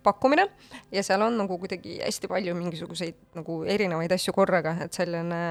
[0.04, 0.48] pakkumine.
[0.92, 5.42] Ja seal on nagu kuidagi hästi palju mingisuguseid nagu erinevaid asju korraga, et selline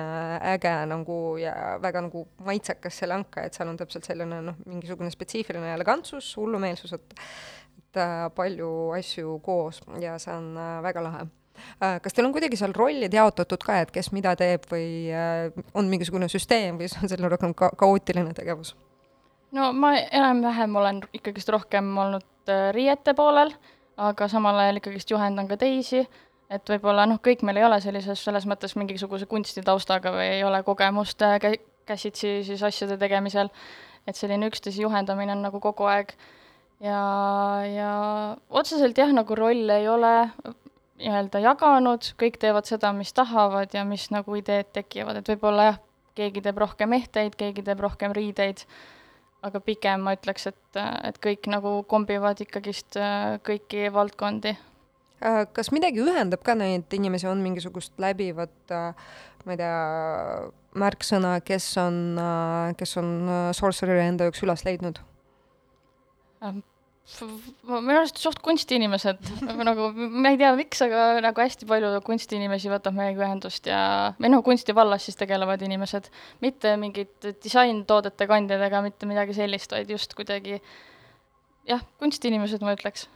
[0.55, 5.13] äge nagu ja väga nagu maitsekas see lanka, et seal on täpselt selline noh, mingisugune
[5.15, 7.21] spetsiifiline elegantsus, hullumeelsus, et
[7.91, 9.81] et äh, palju asju koos.
[9.99, 11.25] Ja see on äh, väga lahe
[11.79, 15.11] kas teil on kuidagi seal rollid jaotatud ka, et kes mida teeb või
[15.75, 18.77] on mingisugune süsteem või see on selline rohkem ka kaootiline tegevus?
[19.57, 23.55] no ma enam-vähem olen ikkagist rohkem olnud riiete poolel
[24.01, 26.03] aga samal ajal ikkagist juhendan ka teisi,
[26.51, 30.63] et võib-olla noh, kõik meil ei ole sellises, selles mõttes mingisuguse kunstitaustaga või ei ole
[30.67, 33.53] kogemust äh, kä-, käsitsi siis asjade tegemisel,
[34.09, 36.15] et selline üksteise juhendamine on nagu kogu aeg.
[36.81, 37.01] Ja,
[37.69, 37.93] ja
[38.49, 40.15] otseselt jah, nagu rolle ei ole
[41.01, 45.83] nii-öelda jaganud, kõik teevad seda, mis tahavad ja mis nagu ideed tekivad, et võib-olla jah,
[46.19, 48.67] keegi teeb rohkem ehteid, keegi teeb rohkem riideid
[49.47, 54.55] aga pigem ma ütleks, et, et kõik nagu kombivad ikkagist äh, kõiki valdkondi.
[55.25, 59.13] Äh, kas midagi ühendab ka neid inimesi, on mingisugust läbivat, äh,
[59.45, 59.77] ma ei tea,
[60.81, 61.97] märksõna, kes on,
[62.79, 63.09] kes on
[63.57, 65.01] Sorcereri enda jaoks üles leidnud?
[67.21, 69.31] Minu arust suht kunstiinimesed
[69.69, 73.81] nagu ma ei tea, miks, aga nagu hästi palju kunstiinimesi võtab meiega ühendust ja,
[74.21, 76.11] või noh, kunstivallas siis tegelevad inimesed,
[76.45, 80.61] mitte mingid disaintoodete kandjad ega mitte midagi sellist, vaid just kuidagi
[81.69, 83.09] jah, kunstiinimesed, ma ütleks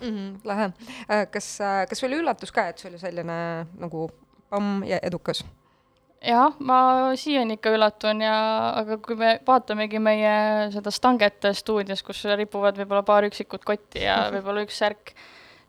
[0.00, 0.06] mm.
[0.08, 0.70] -hmm, lahe.
[1.08, 4.10] Äh, kas, äh, kas oli üllatus ka, et see oli selline nagu
[4.50, 5.44] pamm ja edukas?
[6.22, 6.78] Jah, ma
[7.18, 8.36] siiani ikka üllatun ja,
[8.80, 10.32] aga kui me vaatamegi meie
[10.74, 15.14] seda Stanget stuudios, kus ripuvad võib-olla paar üksikut kotti ja võib-olla üks särk,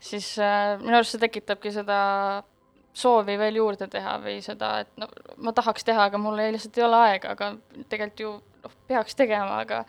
[0.02, 1.98] siis äh, minu arust see tekitabki seda
[2.94, 5.10] soovi veel juurde teha või seda, et no
[5.42, 7.54] ma tahaks teha, aga mul ei, lihtsalt ei ole aega, aga
[7.90, 9.84] tegelikult ju noh, peaks tegema, aga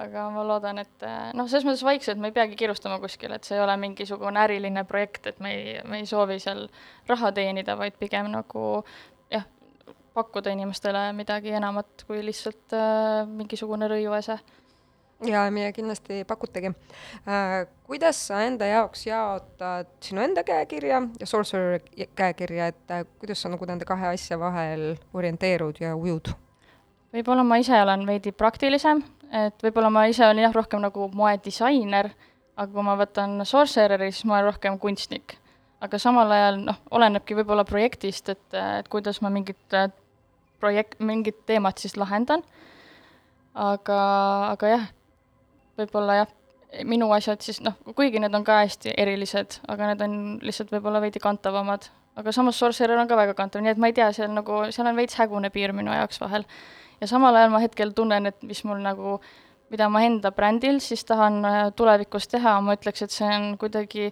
[0.00, 3.44] aga ma loodan, et äh, noh, selles mõttes vaikselt me ei peagi kiirustama kuskile, et
[3.44, 6.66] see ei ole mingisugune äriline projekt, et me ei, me ei soovi seal
[7.10, 8.82] raha teenida, vaid pigem nagu
[10.14, 14.38] pakkuda inimestele midagi enamat kui lihtsalt äh, mingisugune rõiuese
[15.26, 16.72] ja meie kindlasti pakutegi
[17.28, 17.66] äh,.
[17.84, 21.80] kuidas sa enda jaoks jaotad sinu enda käekirja ja Sorcerer
[22.16, 26.32] käekirja, et äh, kuidas sa nagu nende kahe asja vahel orienteerud ja ujud?
[27.12, 29.02] võib-olla ma ise olen veidi praktilisem,
[29.34, 32.10] et võib-olla ma ise olen jah, rohkem nagu moedisainer,
[32.56, 35.36] aga kui ma võtan Sorcereri, siis ma olen rohkem kunstnik.
[35.80, 39.76] Aga samal ajal noh, olenebki võib-olla projektist, et, et kuidas ma mingit
[40.60, 42.44] projekt, mingit teemat siis lahendan,
[43.54, 44.00] aga,
[44.52, 44.90] aga jah,
[45.80, 46.34] võib-olla jah,
[46.86, 51.00] minu asjad siis noh, kuigi need on ka hästi erilised, aga need on lihtsalt võib-olla
[51.02, 51.88] veidi kantavamad,
[52.20, 54.90] aga samas Sorcerer on ka väga kantav, nii et ma ei tea, seal nagu, seal
[54.90, 56.44] on veits hägune piir minu jaoks vahel.
[57.00, 59.16] Ja samal ajal ma hetkel tunnen, et mis mul nagu,
[59.72, 64.10] mida ma enda brändil siis tahan äh, tulevikus teha, ma ütleks, et see on kuidagi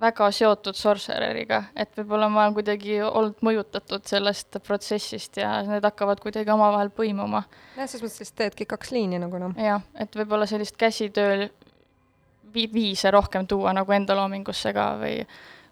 [0.00, 6.20] väga seotud Sorcereriga, et võib-olla ma olen kuidagi olnud mõjutatud sellest protsessist ja need hakkavad
[6.20, 7.44] kuidagi omavahel põimuma.
[7.76, 9.56] jah, selles mõttes teedki kaks liini nagu noh.
[9.56, 11.48] jah, et võib-olla sellist käsitööl
[12.52, 15.16] vi-, viise rohkem tuua nagu enda loomingusse ka või,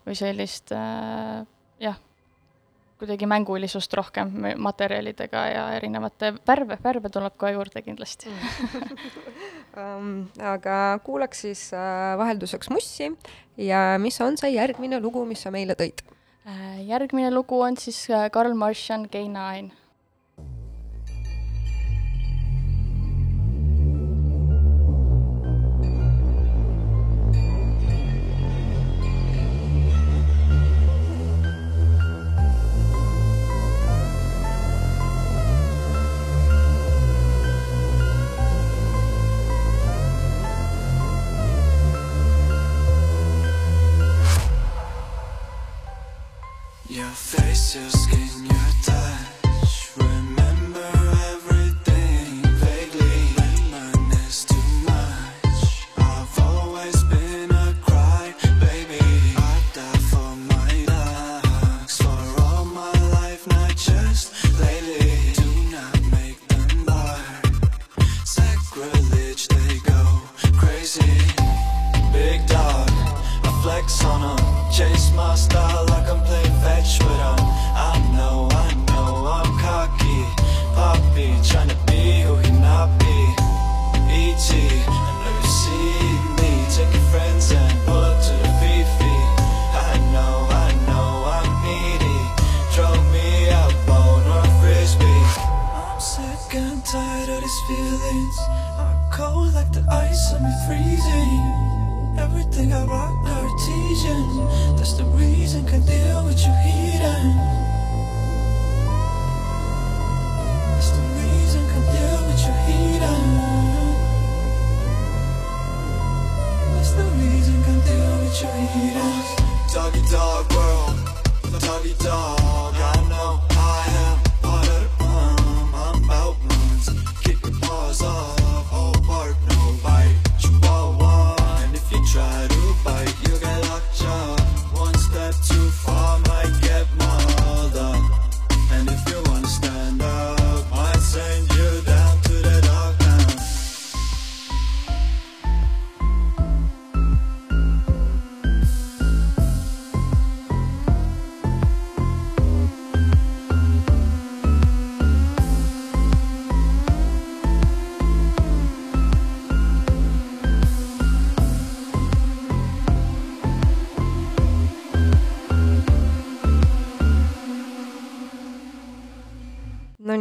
[0.06, 1.44] või sellist äh,
[1.84, 2.00] jah
[3.04, 4.32] kuidagi mängulisust rohkem
[4.64, 8.32] materjalidega ja erinevate värve, värve tuleb ka juurde kindlasti.
[9.74, 13.08] Um, aga kuulaks siis uh, vahelduseks Mussi
[13.58, 16.04] ja mis on see järgmine lugu, mis sa meile tõid?
[16.46, 16.78] Uh,?
[16.86, 18.28] järgmine lugu on siis äh,
[47.54, 48.23] Ice so skin.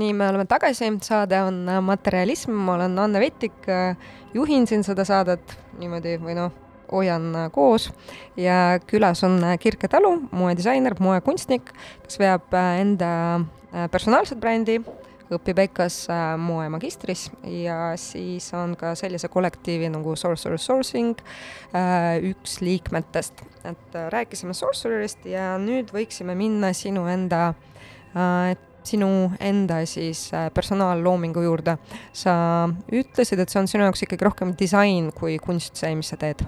[0.03, 3.95] Nii, me oleme tagasi, saade on äh, Materialism, ma olen Anne Vettik, äh,
[4.33, 5.55] juhin siin seda saadet.
[5.79, 6.51] Niimoodi või noh,
[6.91, 7.89] hoian äh, koos.
[8.39, 11.71] Ja külas on Kirke Talu, moedisainer, moekunstnik,
[12.05, 13.13] kes veab enda
[13.89, 14.75] personaalset brändi,
[15.33, 17.29] õpib EKA-s moemagistris.
[17.49, 21.23] Ja siis on ka sellise kollektiivi nagu Sorcerer Sourcing
[22.29, 23.41] üks liikmetest.
[23.63, 27.53] et rääkisime Sorcererist ja nüüd võiksime minna sinu enda
[28.89, 31.77] sinu enda siis äh, personaalloomingu juurde.
[32.13, 32.33] sa
[32.91, 36.45] ütlesid, et see on sinu jaoks ikkagi rohkem disain kui kunst, see, mis sa teed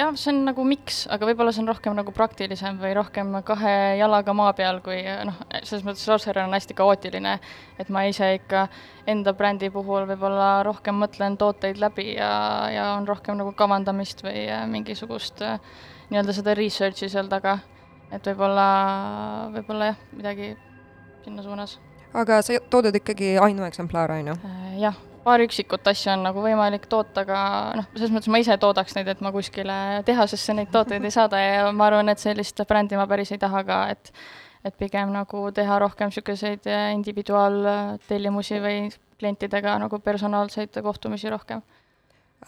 [0.00, 3.74] jah, see on nagu miks, aga võib-olla see on rohkem nagu praktilisem või rohkem kahe
[3.98, 7.36] jalaga maa peal, kui noh, selles mõttes Sorcerer on hästi kaootiline,
[7.80, 8.66] et ma ise ikka
[9.10, 12.30] enda brändi puhul võib-olla rohkem mõtlen tooteid läbi ja,
[12.72, 15.58] ja on rohkem nagu kavandamist või äh, mingisugust äh,
[16.10, 17.58] nii-öelda seda research'i seal taga.
[18.10, 18.66] et võib-olla,
[19.54, 20.54] võib-olla jah, midagi
[21.24, 21.78] sinna suunas.
[22.14, 24.40] aga sa toodad ikkagi ainueksemplaare, on ju?
[24.44, 27.40] Äh, jah paar üksikut asja on nagu võimalik toota, aga
[27.76, 29.74] noh, selles mõttes ma ise toodaks neid, et ma kuskile
[30.06, 33.64] tehasesse neid tooteid ei saada ja ma arvan, et sellist brändi ma päris ei taha
[33.66, 34.14] ka, et
[34.64, 38.74] et pigem nagu teha rohkem niisuguseid individuaaltellimusi või
[39.20, 41.62] klientidega nagu personaalseid kohtumisi rohkem.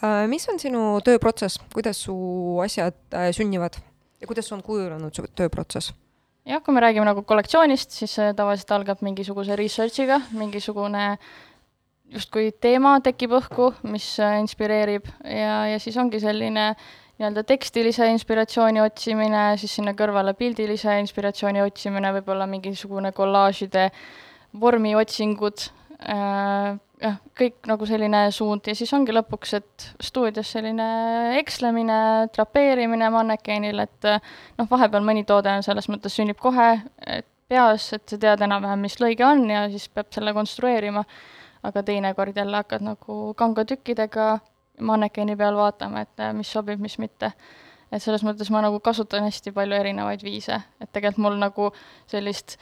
[0.02, 2.14] Äh, mis on sinu tööprotsess, kuidas su
[2.64, 3.80] asjad äh, sünnivad
[4.20, 5.92] ja kuidas on kujunenud su tööprotsess?
[6.48, 11.32] Jah, kui me räägime nagu kollektsioonist, siis see tavaliselt algab mingisuguse research'iga, mingisugune äh,
[12.12, 15.08] justkui teema tekib õhku, mis äh, inspireerib.
[15.24, 16.72] Ja, ja siis ongi selline
[17.20, 23.90] nii-öelda tekstilise inspiratsiooni otsimine, siis sinna kõrvale pildilise inspiratsiooni otsimine, võib-olla mingisugune kollaažide
[24.60, 25.68] vormiotsingud
[26.00, 30.88] äh,, jah, kõik nagu selline suund ja siis ongi lõpuks, et stuudios selline
[31.40, 31.98] ekslemine,
[32.34, 36.72] trapeerimine mannekeenil, et äh, noh, vahepeal mõni toode on selles mõttes, sünnib kohe
[37.52, 41.04] peas, et sa tead enam-vähem, mis lõige on ja siis peab selle konstrueerima
[41.62, 44.38] aga teinekord jälle hakkad nagu kangatükkidega
[44.80, 47.32] mannekeeni peal vaatama, et äh, mis sobib, mis mitte.
[47.92, 51.68] et selles mõttes ma nagu kasutan hästi palju erinevaid viise, et tegelikult mul nagu
[52.08, 52.56] sellist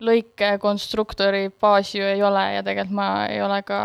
[0.00, 3.80] lõikekonstruktori baasi ju ei ole ja tegelikult ma ei ole ka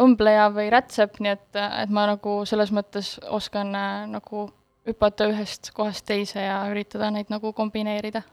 [0.00, 4.48] õmbleja või rätsep, nii et, et ma nagu selles mõttes oskan äh, nagu
[4.88, 8.24] hüpata ühest kohast teise ja üritada neid nagu kombineerida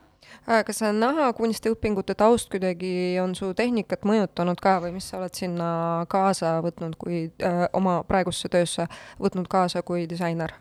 [0.50, 5.68] Äh, kas nahakunstiõpingute taust kuidagi on su tehnikat mõjutanud ka või mis sa oled sinna
[6.10, 8.88] kaasa võtnud, kui äh, oma praegusse töösse
[9.22, 10.54] võtnud kaasa kui disainer?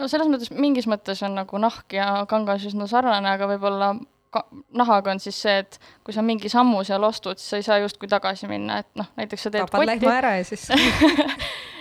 [0.00, 3.92] no selles mõttes, mingis mõttes on nagu nahk ja kangas üsna sarnane, aga võib-olla
[4.74, 7.78] nahaga on siis see, et kui sa mingi sammu seal astud, siis sa ei saa
[7.84, 10.68] justkui tagasi minna, et noh, näiteks sa teed tapad lehma ära ja siis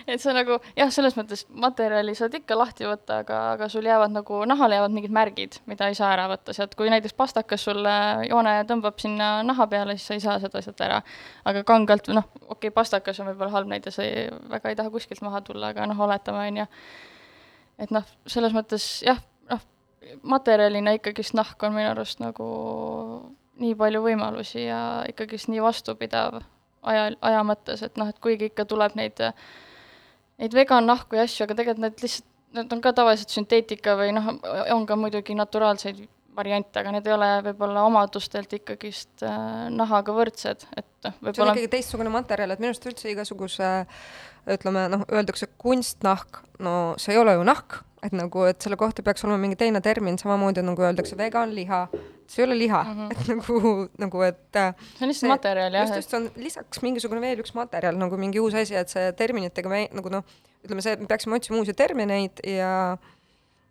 [0.07, 4.13] et see nagu jah, selles mõttes materjali saad ikka lahti võtta, aga, aga sul jäävad
[4.13, 7.95] nagu, nahale jäävad mingid märgid, mida ei saa ära võtta sealt, kui näiteks pastakas sulle
[8.27, 11.01] joone tõmbab sinna naha peale, siis sa ei saa seda sealt ära.
[11.49, 14.93] aga kangelt, noh, okei okay,, pastakas on võib-olla halb näide, sa ei, väga ei taha
[14.93, 16.67] kuskilt maha tulla, aga noh, oletame, on ju.
[17.85, 19.21] et noh, selles mõttes jah,
[20.23, 22.47] materjalina ikkagist nahk on minu arust nagu
[23.61, 24.79] nii palju võimalusi ja
[25.09, 26.41] ikkagist nii vastupidav
[26.83, 29.21] aja, aja mõttes, et noh, et kuigi ikka tuleb neid
[30.41, 34.33] neid vegan-nahku ja asju, aga tegelikult need lihtsalt, need on ka tavaliselt sünteetika või noh,
[34.73, 36.01] on ka muidugi naturaalseid
[36.35, 41.45] variante, aga need ei ole võib-olla omadustelt ikkagist äh, nahaga võrdsed, et noh, võib-olla see
[41.45, 43.71] on ikkagi teistsugune materjal, et minu arust üldse igasuguse
[44.53, 49.03] ütleme noh, öeldakse kunstnahk, no see ei ole ju nahk, et nagu, et selle kohta
[49.05, 51.79] peaks olema mingi teine termin, samamoodi nagu öeldakse veganliha,
[52.27, 53.11] see ei ole liha mm, -hmm.
[53.11, 55.87] et nagu, nagu et äh, see on lihtsalt materjal, jah.
[55.87, 59.11] just, just, see on lisaks mingisugune veel üks materjal nagu mingi uus asi, et see
[59.19, 60.23] terminitega me nagu noh,
[60.65, 62.97] ütleme see, me peaksime otsima uusi termineid ja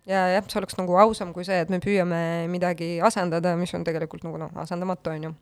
[0.06, 3.84] ja jah, see oleks nagu ausam kui see, et me püüame midagi asendada, mis on
[3.84, 5.34] tegelikult nagu noh, asendamatu, on ju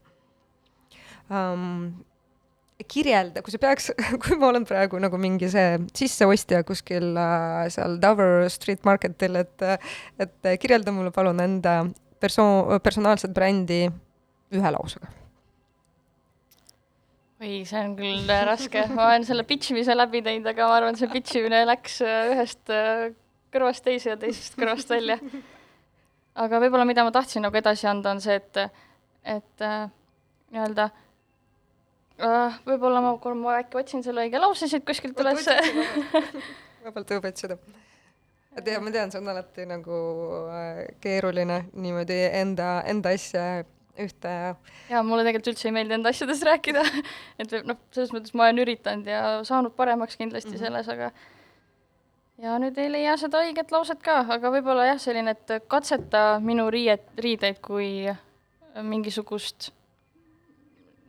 [1.30, 1.92] um,
[2.88, 3.90] kirjelda, kui sa peaks,
[4.22, 9.64] kui ma olen praegu nagu mingi see sisseostja kuskil äh, seal Dover Street Marketil, et,
[10.20, 11.80] et kirjelda mulle palun enda
[12.22, 13.86] perso-, personaalset brändi
[14.54, 15.10] ühe lausega.
[17.40, 20.98] oi, see on küll raske, ma olen selle pitch imise läbi teinud, aga ma arvan,
[21.00, 23.10] see pitch imine läks äh, ühest äh,
[23.54, 25.18] kõrvast teise ja teisest kõrvast välja.
[26.38, 28.82] aga võib-olla, mida ma tahtsin nagu edasi anda, on see, et,
[29.36, 29.70] et
[30.50, 31.06] nii-öelda äh.
[32.66, 35.46] Võib-olla ma, ma äkki otsin selle õige lause siit kuskilt üles.
[36.84, 37.58] vabalt võib otsida.
[38.56, 39.98] et jah, ma tean, see on alati nagu
[40.52, 43.64] äh, keeruline niimoodi enda, enda asja
[44.00, 44.36] ühte.
[44.90, 46.84] ja mulle tegelikult üldse ei meeldi enda asjadest rääkida
[47.42, 50.64] et noh, selles mõttes ma olen üritanud ja saanud paremaks kindlasti mm -hmm.
[50.64, 51.10] selles, aga
[52.40, 56.70] ja nüüd ei leia seda õiget lauset ka, aga võib-olla jah, selline, et katseta minu
[56.70, 58.08] riiet, riideid kui
[58.82, 59.72] mingisugust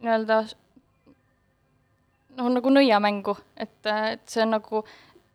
[0.01, 0.43] nii-öelda
[2.37, 4.83] noh, nagu nõiamängu, et, et see on nagu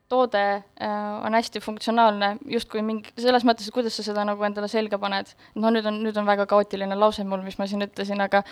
[0.09, 4.69] toode äh, on hästi funktsionaalne, justkui mingi, selles mõttes, et kuidas sa seda nagu endale
[4.71, 5.33] selga paned.
[5.59, 8.45] no nüüd on, nüüd on väga kaootiline lause mul, mis ma siin ütlesin, aga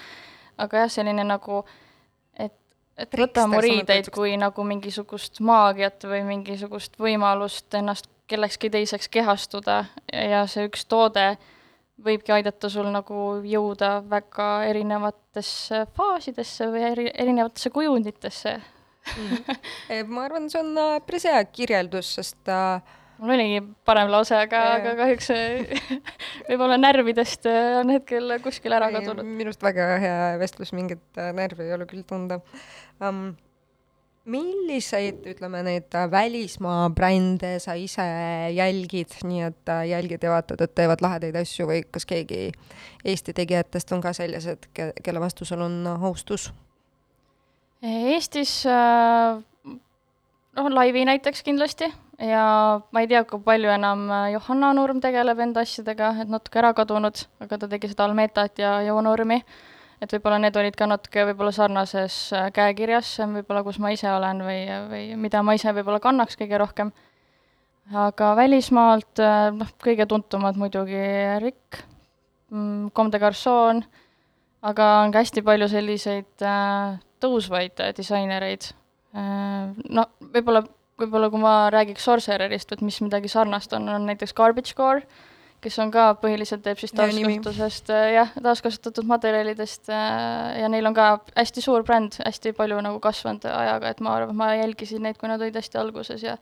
[0.59, 1.63] aga jah, selline nagu,
[2.39, 2.55] et,
[2.99, 9.85] et võta mu riideid kui nagu mingisugust maagiat või mingisugust võimalust ennast kellekski teiseks kehastuda
[10.09, 11.35] ja see üks toode
[12.03, 18.59] võibki aidata sul nagu jõuda väga erinevatesse faasidesse või eri, erinevatesse kujunditesse.
[19.93, 22.81] Eh, ma arvan, see on äh, päris hea kirjeldus, sest äh,
[23.21, 25.83] mul oligi parem lause, aga, aga kahjuks äh,
[26.49, 29.29] võib-olla närvidest äh, on hetkel kuskil ära kadunud.
[29.29, 32.41] minu arust väga hea vestlus, mingit närvi ei ole küll tunda.
[32.97, 33.35] Um,
[34.25, 38.05] milliseid, ütleme, neid äh, välismaa brände sa ise
[38.57, 42.47] jälgid, nii et äh, jälgid ja vaatad, et teevad lahedaid asju või kas keegi
[43.05, 46.49] Eesti tegijatest on ka sellised, ke-, kelle vastu sul on austus?
[47.85, 49.43] Eestis äh,
[50.57, 52.47] noh, Laivi näiteks kindlasti ja
[52.81, 57.27] ma ei tea, kui palju enam Johanna Nurm tegeleb enda asjadega, et natuke ära kadunud,
[57.45, 59.43] aga ta tegi seda Almetat ja Joonormi,
[60.05, 64.45] et võib-olla need olid ka natuke võib-olla sarnases äh, käekirjas, võib-olla kus ma ise olen
[64.45, 66.93] või, või mida ma ise võib-olla kannaks kõige rohkem.
[67.93, 71.03] aga välismaalt äh, noh, kõige tuntumad muidugi
[71.43, 71.85] Rick,
[72.55, 73.87] Comme des Garçons,
[74.63, 78.71] aga on ka hästi palju selliseid äh, tõusvaid disainereid
[79.15, 80.65] no võib-olla,
[80.99, 85.05] võib-olla kui ma räägiks Sorcererist, et mis midagi sarnast on, on näiteks Garbage Core,
[85.65, 90.97] kes on ka põhiliselt teeb siis taaskasutusest äh, jah, taaskasutatud materjalidest äh, ja neil on
[90.97, 95.19] ka hästi suur bränd, hästi palju nagu kasvanud ajaga, et ma arvan, ma jälgisin neid,
[95.21, 96.39] kui nad olid hästi alguses ja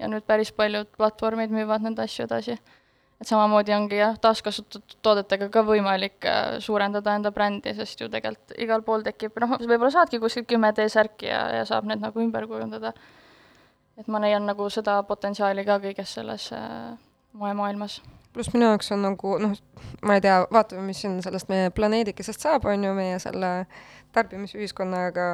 [0.00, 2.54] ja nüüd päris paljud platvormid müüvad nende asju edasi
[3.20, 8.56] et samamoodi ongi jah, taaskasutatud toodetega ka võimalik äh, suurendada enda brändi, sest ju tegelikult
[8.64, 12.48] igal pool tekib, noh, võib-olla saadki kuskilt kümme T-särki ja, ja saab need nagu ümber
[12.48, 12.94] kujundada.
[14.00, 16.96] et ma leian nagu seda potentsiaali ka kõiges selles äh,
[17.32, 18.02] moemaailmas.
[18.32, 19.54] pluss minu jaoks on nagu noh,
[20.06, 23.50] ma ei tea, vaatame, mis siin sellest meie planeedikesest saab, on ju, meie selle
[24.14, 25.26] tarbimisühiskonnaga,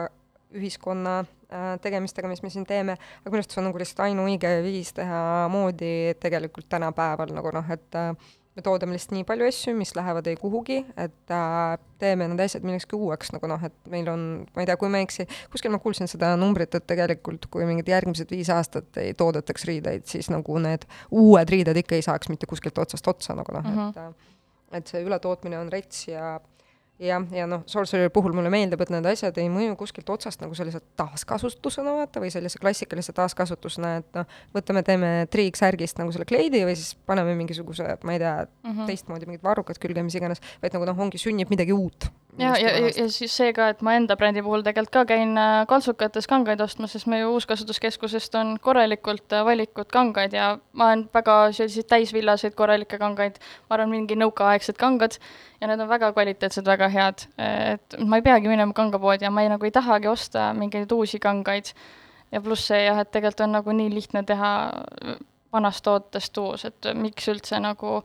[0.57, 4.53] ühiskonna äh, tegemistega, mis me siin teeme, aga minu arust see on nagu lihtsalt ainuõige
[4.65, 5.21] viis teha
[5.53, 8.15] moodi tegelikult tänapäeval nagu noh, et äh,
[8.57, 12.65] me toodame lihtsalt nii palju asju, mis lähevad ei kuhugi, et äh, teeme need asjad
[12.67, 14.27] millekski uueks nagu noh, et meil on,
[14.57, 17.69] ma ei tea, kui ma ei eksi, kuskil ma kuulsin seda numbrit, et tegelikult kui
[17.69, 22.33] mingid järgmised viis aastat ei toodetaks riideid, siis nagu need uued riided ikka ei saaks
[22.33, 23.91] mitte kuskilt otsast otsa nagu noh mm, -hmm.
[23.93, 24.33] et äh,
[24.81, 26.37] et see ületootmine on rets ja
[27.03, 30.57] jah, ja noh, Sorcereri puhul mulle meeldib, et need asjad ei mõju kuskilt otsast nagu
[30.57, 36.65] sellise taaskasutusena vaata või sellise klassikalise taaskasutusena, et noh, võtame, teeme triiksärgist nagu selle kleidi
[36.67, 38.87] või siis paneme mingisuguse, ma ei tea mm -hmm.
[38.91, 42.09] teistmoodi mingid varrukad külge, mis iganes, vaid nagu noh, ongi, sünnib midagi uut.
[42.39, 45.65] Ja, ja, ja, siis see ka, et ma enda brändi puhul tegelikult ka käin äh,
[45.69, 51.37] kaltsukates kangaid ostmas, sest meie uuskasutuskeskusest on korralikult äh, valitud kangaid ja ma olen väga
[51.57, 55.19] selliseid täisvillaseid korralikke kangaid, ma arvan, mingi nõukaaegsed kangad,
[55.61, 59.47] ja need on väga kvaliteetsed, väga head, et ma ei peagi minema kangapoodi ja ma
[59.47, 61.73] ei, nagu ei tahagi osta mingeid uusi kangaid.
[62.33, 64.53] ja pluss see jah, et tegelikult on nagu nii lihtne teha
[65.53, 68.01] vanast tootest uus, et miks üldse nagu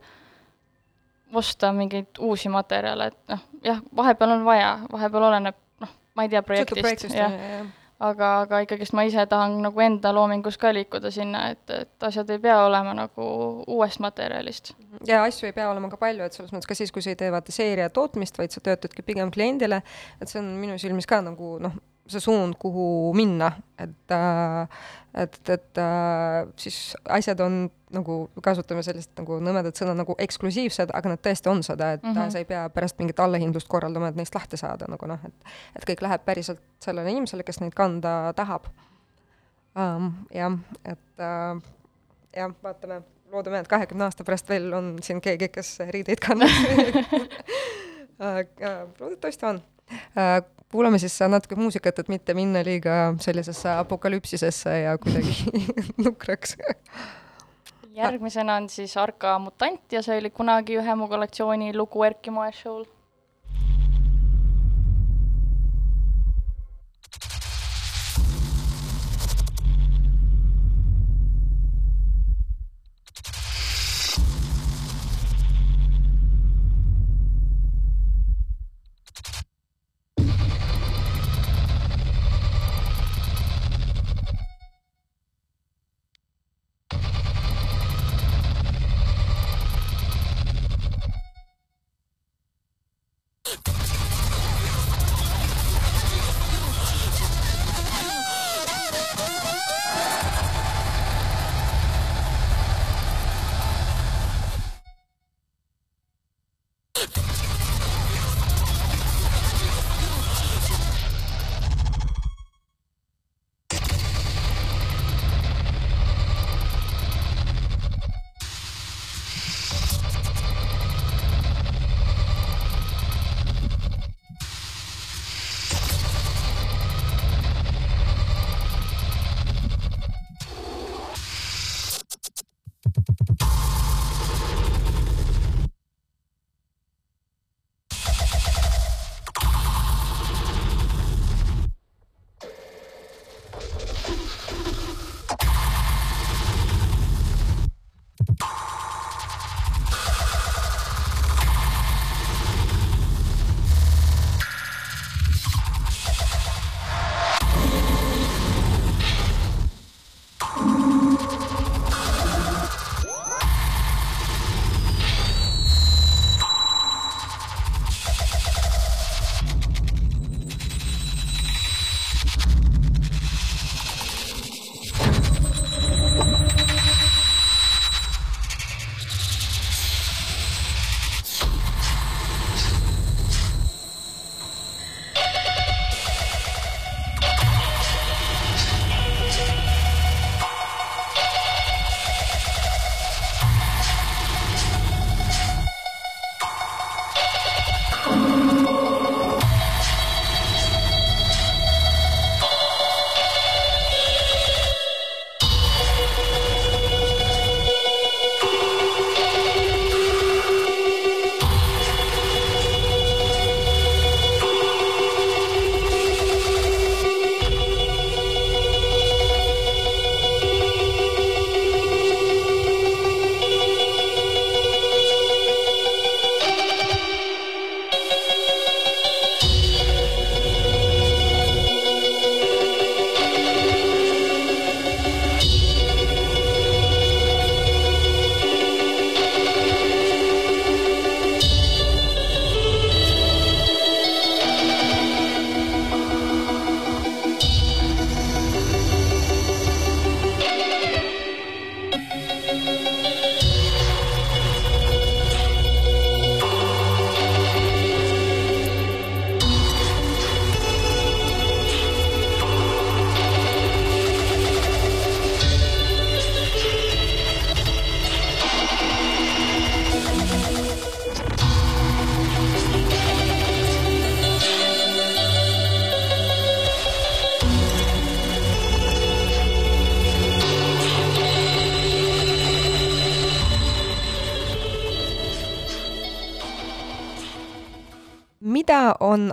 [1.32, 6.32] osta mingeid uusi materjale, et noh, jah, vahepeal on vaja, vahepeal oleneb, noh, ma ei
[6.32, 7.32] tea projektist, jah.
[7.32, 7.70] jah.
[8.02, 12.32] Aga, aga ikkagist ma ise tahan nagu enda loomingus ka liikuda sinna, et, et asjad
[12.34, 13.26] ei pea olema nagu
[13.70, 14.72] uuest materjalist.
[15.06, 17.20] ja asju ei pea olema ka palju, et selles mõttes ka siis, kui sa ei
[17.20, 19.84] tee vaata seeria tootmist, vaid sa töötadki pigem kliendile,
[20.18, 21.78] et see on minu silmis ka nagu noh,
[22.10, 24.66] see suund, kuhu minna, et äh,
[25.14, 31.12] et, et äh, siis asjad on nagu, kasutame sellist nagu nõmedat sõna nagu eksklusiivsed, aga
[31.12, 32.30] nad tõesti on seda, et mm -hmm.
[32.32, 35.34] sa ei pea pärast mingit allahindlust korraldama, et neist lahti saada nagu noh, et
[35.76, 38.66] et kõik läheb päriselt sellele inimesele, kes neid kanda tahab
[39.76, 40.12] um,.
[40.34, 41.60] jah, et uh,
[42.36, 46.48] jah, vaatame, loodame, et kahekümne aasta pärast veel on siin keegi, kes riideid kannab
[49.00, 49.62] loodetavasti on
[50.16, 55.52] uh, kuulame siis natuke muusikat, et mitte minna liiga sellisesse apokalüpsisesse ja kuidagi
[56.04, 56.56] nukraks.
[57.92, 62.86] järgmisena on siis Arka mutant ja see oli kunagi ühe mu kollektsiooni lugu Erki moeshow'l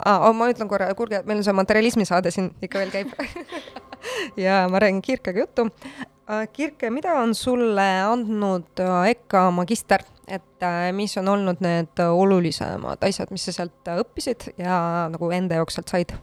[0.06, 3.14] ah,, ma ütlen korra, kuulge, meil on see materialismi saade siin ikka veel käib
[4.46, 5.70] ja ma räägin Kirkega juttu.
[6.54, 8.78] Kirke, mida on sulle andnud
[9.10, 15.32] EKA magister, et mis on olnud need olulisemad asjad, mis sa sealt õppisid ja nagu
[15.34, 16.14] enda jaoks sealt said?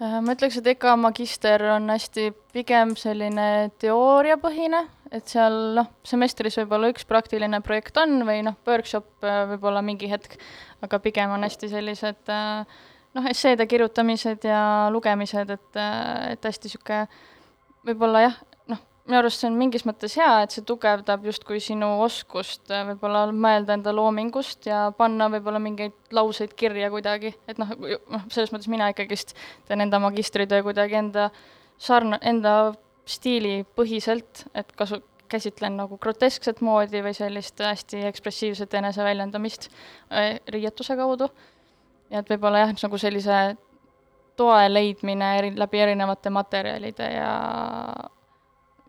[0.00, 3.48] ma ütleks, et EKA magister on hästi pigem selline
[3.82, 9.82] teooriapõhine et seal noh, semestris võib-olla üks praktiline projekt on või noh, workshop äh, võib-olla
[9.84, 10.36] mingi hetk,
[10.84, 12.78] aga pigem on hästi sellised äh,
[13.16, 15.82] noh, esseede kirjutamised ja lugemised, et,
[16.30, 17.02] et hästi niisugune
[17.88, 18.36] võib-olla jah,
[18.70, 23.26] noh, minu arust see on mingis mõttes hea, et see tugevdab justkui sinu oskust võib-olla
[23.32, 28.70] mõelda enda loomingust ja panna võib-olla mingeid lauseid kirja kuidagi, et noh, noh, selles mõttes
[28.72, 29.34] mina ikkagist
[29.68, 31.30] teen enda magistritöö kuidagi enda
[31.80, 32.56] sarna-, enda
[33.10, 41.30] stiilipõhiselt, et kasu-, käsitlen nagu groteskset moodi või sellist hästi ekspressiivset eneseväljendamist äh, riietuse kaudu.
[42.10, 43.40] Ja et võib-olla jah, nagu sellise
[44.40, 47.30] toe leidmine eri, läbi erinevate materjalide ja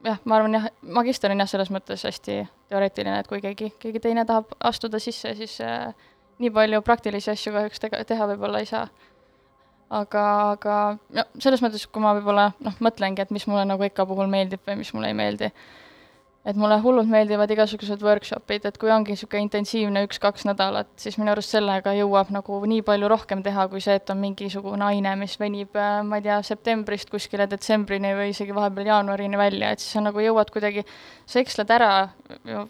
[0.05, 0.69] jah, ma arvan jah,
[0.99, 2.41] magister on jah, selles mõttes hästi
[2.71, 5.91] teoreetiline, et kui keegi, keegi teine tahab astuda sisse, siis äh,
[6.41, 8.87] nii palju praktilisi asju kahjuks tega, teha võib-olla ei saa.
[9.91, 10.75] Aga, aga
[11.11, 14.63] no selles mõttes, kui ma võib-olla noh, mõtlengi, et mis mulle nagu ikka puhul meeldib
[14.67, 15.51] või mis mulle ei meeldi,
[16.45, 21.33] et mulle hullult meeldivad igasugused workshop'id, et kui ongi niisugune intensiivne üks-kaks nädalat, siis minu
[21.35, 25.37] arust sellega jõuab nagu nii palju rohkem teha, kui see, et on mingisugune aine, mis
[25.41, 29.93] venib, äh, ma ei tea, septembrist kuskile detsembrini või isegi vahepeal jaanuarini välja, et siis
[29.97, 30.85] sa nagu jõuad kuidagi,
[31.29, 31.91] sa eksled ära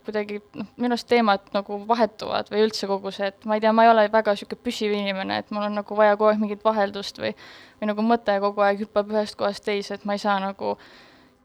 [0.06, 3.72] kuidagi, noh, minu arust teemad nagu vahetuvad või üldse kogu see, et ma ei tea,
[3.72, 6.66] ma ei ole väga niisugune püsiv inimene, et mul on nagu vaja kogu aeg mingit
[6.66, 7.32] vaheldust või
[7.82, 10.76] või nagu mõte kogu aeg hüppab ühest kohast teise, et ma ei saa nagu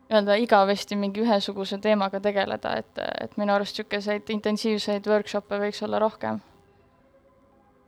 [0.06, 5.98] nii-öelda igavesti mingi ühesuguse teemaga tegeleda, et, et minu arust niisuguseid intensiivseid workshop'e võiks olla
[6.02, 6.40] rohkem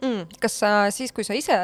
[0.02, 0.40] mm,.
[0.42, 1.58] kas sa siis, kui sa ise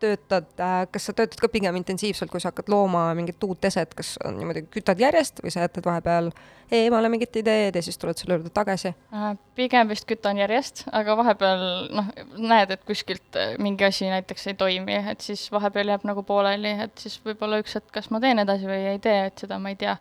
[0.00, 3.94] töötad, äh, kas sa töötad ka pigem intensiivselt, kui sa hakkad looma mingit uut eset,
[3.98, 6.30] kas on niimoodi, kütad järjest või sa jätad vahepeal
[6.74, 8.92] eemale mingit ideed ja siis tuled selle juurde tagasi?
[9.14, 14.50] Äh, pigem vist kütan järjest, aga vahepeal noh, näed, et kuskilt äh, mingi asi näiteks
[14.52, 18.22] ei toimi, et siis vahepeal jääb nagu pooleli, et siis võib-olla üks hetk, kas ma
[18.24, 19.96] teen edasi või ei tee, et seda ma ei tea.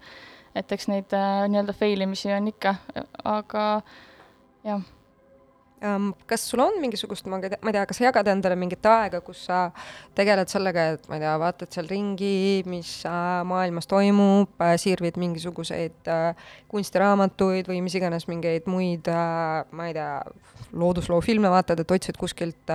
[0.57, 2.75] et eks neid äh, nii-öelda fail imisi on ikka,
[3.23, 3.65] aga
[4.65, 4.85] jah
[6.25, 9.67] kas sul on mingisugust, ma ei tea, kas sa jagad endale mingit aega, kus sa
[10.17, 12.93] tegeled sellega, et ma ei tea, vaatad seal ringi, mis
[13.49, 19.95] maailmas toimub äh,, sirvid mingisuguseid äh, kunstiraamatuid või mis iganes mingeid muid äh,, ma ei
[19.97, 20.09] tea,
[20.73, 22.73] loodusloofilme vaatad, et otsid kuskilt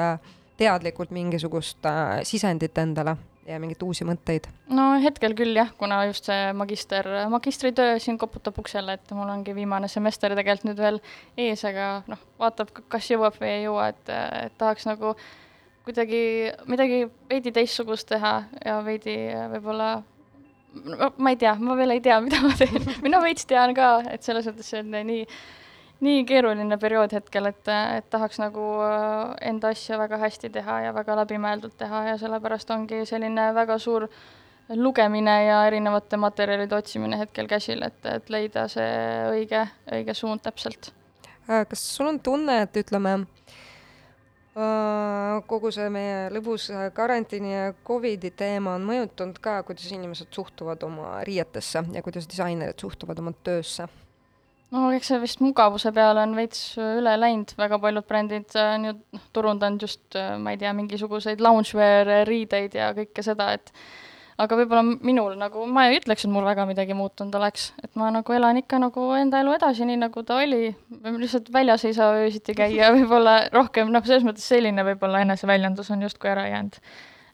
[0.61, 1.91] teadlikult mingisugust
[2.29, 3.17] sisendit endale
[3.47, 4.47] ja mingeid uusi mõtteid?
[4.73, 9.55] no hetkel küll jah, kuna just see magister, magistritöö siin koputab uksele, et mul ongi
[9.57, 11.01] viimane semester tegelikult nüüd veel
[11.37, 14.13] ees, aga noh, vaatab, kas jõuab või ei jõua, et,
[14.47, 15.15] et tahaks nagu
[15.87, 16.23] kuidagi
[16.71, 18.35] midagi veidi teistsugust teha
[18.65, 19.17] ja veidi
[19.57, 19.91] võib-olla
[20.75, 23.97] no, ma ei tea, ma veel ei tea, mida ma teen mina veits tean ka,
[24.13, 25.27] et selles mõttes on nii
[26.03, 30.95] nii keeruline periood hetkel, et, et tahaks nagu äh, enda asja väga hästi teha ja
[30.97, 34.09] väga läbimõeldult teha ja sellepärast ongi selline väga suur
[34.73, 38.89] lugemine ja erinevate materjalide otsimine hetkel käsil, et, et leida see
[39.31, 40.91] õige, õige suund täpselt.
[41.49, 43.17] Äh, kas sul on tunne, et ütleme,
[44.59, 50.83] äh, kogu see meie lõbus karantiini ja Covidi teema on mõjutanud ka, kuidas inimesed suhtuvad
[50.89, 53.87] oma riietesse ja kuidas disainerid suhtuvad oma töösse
[54.73, 58.87] no eks see vist mugavuse peale on veits äh, üle läinud, väga paljud brändid on
[58.87, 63.53] äh, ju noh, turundanud just, äh, ma ei tea, mingisuguseid loungewear riideid ja kõike seda,
[63.59, 63.73] et
[64.43, 68.09] aga võib-olla minul nagu, ma ei ütleks, et mul väga midagi muutunud oleks, et ma
[68.15, 70.73] nagu elan ikka nagu enda elu edasi, nii nagu ta oli,
[71.05, 76.09] lihtsalt väljas ei saa öösiti käia, võib-olla rohkem noh, selles mõttes selline võib-olla eneseväljendus on
[76.09, 76.81] justkui ära jäänud.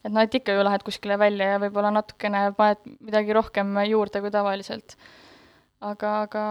[0.03, 4.27] et noh, et ikka ju lähed kuskile välja ja võib-olla natukene paned midagi rohkem juurde
[4.27, 4.99] kui tavaliselt
[5.81, 6.45] aga, aga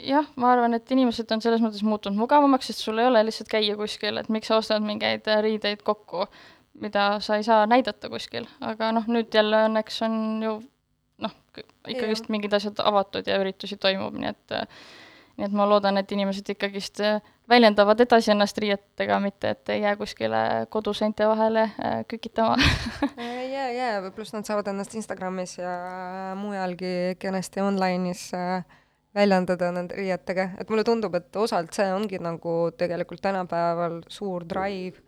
[0.00, 3.50] jah, ma arvan, et inimesed on selles mõttes muutunud mugavamaks, sest sul ei ole lihtsalt
[3.52, 6.26] käia kuskil, et miks sa ostad mingeid riideid kokku,
[6.80, 10.56] mida sa ei saa näidata kuskil, aga noh, nüüd jälle õnneks on ju
[11.20, 11.36] noh,
[11.88, 14.58] ikkagist mingid asjad avatud ja üritusi toimub, nii et
[15.36, 17.00] nii et ma loodan, et inimesed ikkagist
[17.50, 22.56] väljendavad edasi ennast riietega, mitte et ei jää kuskile koduseinte vahele äh, kükitama.
[23.50, 25.72] Ja, ja pluss nad saavad ennast Instagramis ja
[26.38, 28.64] mujalgi kenasti online'is äh,
[29.14, 35.02] väljendada nende riietega, et mulle tundub, et osalt see ongi nagu tegelikult tänapäeval suur drive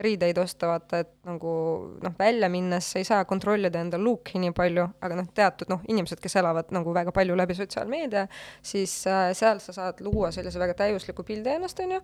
[0.00, 1.52] riideid osta, vaata, et nagu
[2.00, 5.82] noh, välja minnes sa ei saa kontrollida enda look'i nii palju, aga noh, teatud noh,
[5.92, 8.26] inimesed, kes elavad nagu väga palju läbi sotsiaalmeedia,
[8.64, 12.00] siis äh, seal sa saad luua sellise väga täiusliku pildi ennast, on ju,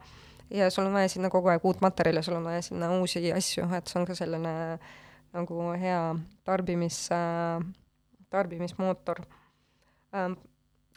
[0.59, 3.69] ja sul on vaja sinna kogu aeg uut materjali, sul on vaja sinna uusi asju,
[3.79, 4.53] et see on ka selline
[5.37, 6.03] nagu hea
[6.45, 7.65] tarbimis äh,,
[8.31, 9.25] tarbimismootor
[10.15, 10.37] ähm,.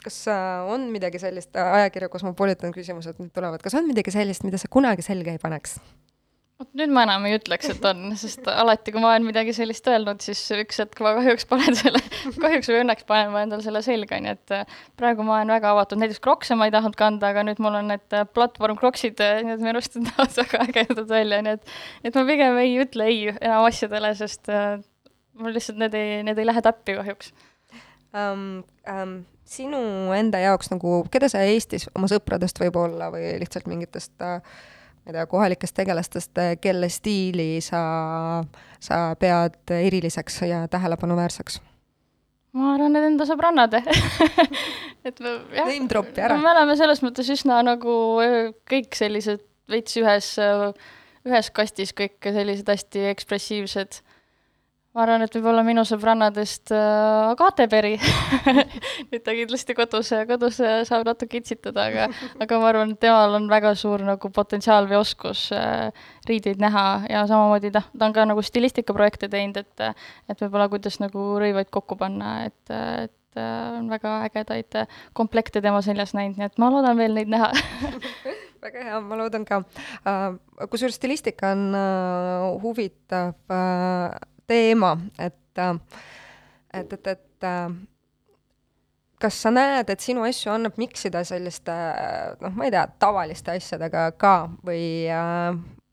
[0.04, 4.60] kas äh, on midagi sellist, ajakirja Cosmopolitan küsimused nüüd tulevad, kas on midagi sellist, mida
[4.60, 5.78] sa kunagi selga ei paneks?
[6.60, 9.86] Vot nüüd ma enam ei ütleks, et on, sest alati, kui ma olen midagi sellist
[9.88, 12.02] öelnud, siis üks hetk ma kahjuks panen selle,
[12.36, 15.72] kahjuks või õnneks panen ma endale selle selga, nii et äh, praegu ma olen väga
[15.72, 19.40] avatud, näiteks krokse ma ei tahtnud kanda, aga nüüd mul on need äh, platvormkroksid, äh,
[19.46, 21.74] nii et minu arust näevad väga ägedad välja, nii et
[22.10, 24.52] et ma pigem ei ütle ei enam asjadele, sest
[25.40, 27.32] mul lihtsalt need ei, need ei lähe täppi kahjuks
[28.12, 28.64] um,.
[28.90, 29.80] Um, sinu
[30.14, 34.38] enda jaoks nagu, keda sa Eestis oma sõpradest võib-olla või lihtsalt mingitest äh,
[35.10, 37.80] ma ei tea, kohalikest tegelastest, kelle stiili sa,
[38.80, 41.60] sa pead eriliseks ja tähelepanuväärseks?
[42.52, 43.74] ma arvan, need enda sõbrannad
[45.06, 46.38] et jah, name drop'i ära.
[46.38, 47.92] me oleme selles mõttes üsna nagu
[48.70, 50.32] kõik sellised veits ühes,
[51.26, 54.00] ühes kastis kõik sellised hästi ekspressiivsed
[54.90, 57.92] ma arvan, et võib-olla minu sõbrannadest äh, Agate Peri
[59.10, 62.08] nüüd ta kindlasti kodus, kodus saab natuke itsitada, aga
[62.42, 65.94] aga ma arvan, et temal on väga suur nagu potentsiaal või oskus äh,
[66.26, 69.86] riideid näha ja samamoodi ta, ta on ka nagu stilistikaprojekte teinud, et
[70.30, 74.82] et võib-olla kuidas nagu rõivaid kokku panna, et, et äh, on väga ägedaid
[75.14, 77.52] komplekte tema seljas näinud, nii et ma loodan veel neid näha
[78.66, 80.34] väga hea, ma loodan ka uh,.
[80.66, 81.70] kusjuures stilistika on
[82.66, 83.38] huvitav
[84.50, 87.48] teema, et, et, et, et
[89.20, 91.74] kas sa näed, et sinu asju annab miksida selliste
[92.40, 94.34] noh, ma ei tea, tavaliste asjadega ka
[94.66, 94.84] või,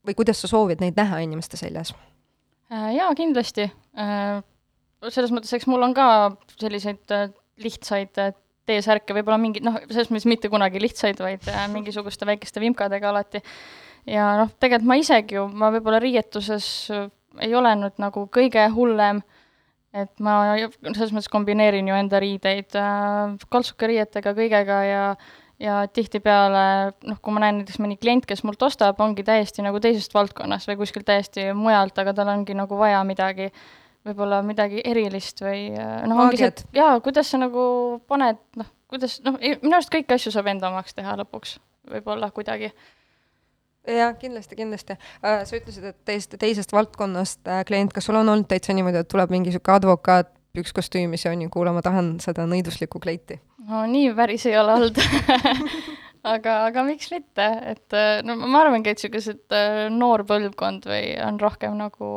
[0.08, 1.93] või kuidas sa soovid neid näha inimeste seljas?
[2.72, 3.70] Äh, jaa, kindlasti.
[3.95, 4.41] Äh,
[5.08, 6.08] selles mõttes, eks mul on ka
[6.60, 7.30] selliseid äh,
[7.64, 8.20] lihtsaid
[8.68, 13.39] T-särke, võib-olla mingid noh, selles mõttes mitte kunagi lihtsaid, vaid mingisuguste väikeste vimkadega alati.
[14.12, 16.68] ja noh, tegelikult ma isegi ju, ma võib-olla riietuses
[17.44, 19.22] ei ole nüüd nagu kõige hullem,
[19.96, 25.04] et ma selles mõttes kombineerin ju enda riideid äh, kaltsukariietega, kõigega ja
[25.58, 29.80] ja tihtipeale noh, kui ma näen näiteks mõni klient, kes mult ostab, ongi täiesti nagu
[29.82, 33.50] teisest valdkonnast või kuskilt täiesti mujalt, aga tal ongi nagu vaja midagi,
[34.06, 37.64] võib-olla midagi erilist või äh, noh, ongi see, et jaa, kuidas sa nagu
[38.10, 41.58] paned, noh, kuidas, noh, minu arust kõiki asju saab enda omaks teha lõpuks,
[41.90, 42.70] võib-olla kuidagi
[43.88, 45.44] jah, kindlasti, kindlasti äh,.
[45.46, 49.12] sa ütlesid, et teist, teisest valdkonnast äh, klient, kas sul on olnud täitsa niimoodi, et
[49.12, 53.40] tuleb mingi niisugune advokaat pükskostüümis ja on ju, kuule, ma tahan seda nõiduslikku kleiti?
[53.68, 55.00] no nii päris ei ole olnud
[56.34, 59.58] aga, aga miks mitte, et äh, no ma arvangi, et niisugused
[59.96, 62.12] noor põlvkond või on rohkem nagu,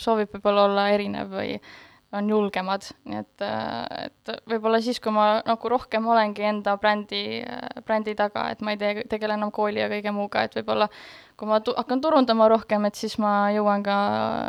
[0.00, 1.58] soovib võib-olla olla erinev või
[2.14, 3.44] on julgemad, nii et,
[4.06, 7.42] et võib-olla siis, kui ma nagu rohkem olengi enda brändi,
[7.86, 10.86] brändi taga, et ma ei tee, tegele enam kooli ja kõige muuga, et võib-olla
[11.36, 13.96] kui ma tu-, hakkan turundama rohkem, et siis ma jõuan ka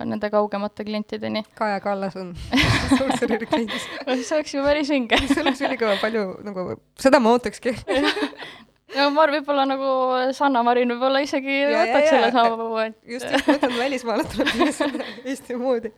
[0.08, 1.44] nende kaugemate klientideni.
[1.58, 2.32] Kaja Kallas on
[3.00, 3.90] suursõnuri kliendis.
[4.28, 5.20] See oleks ju päris vinge.
[5.26, 6.70] See oleks ülikõva, palju nagu,
[7.02, 7.74] seda ma ootakski
[8.96, 9.92] no ma arvan, võib-olla nagu
[10.38, 15.92] Sanna Marin võib-olla isegi võtaks selle sammu, et just, just mõtlen välismaale tuleb Eesti moodi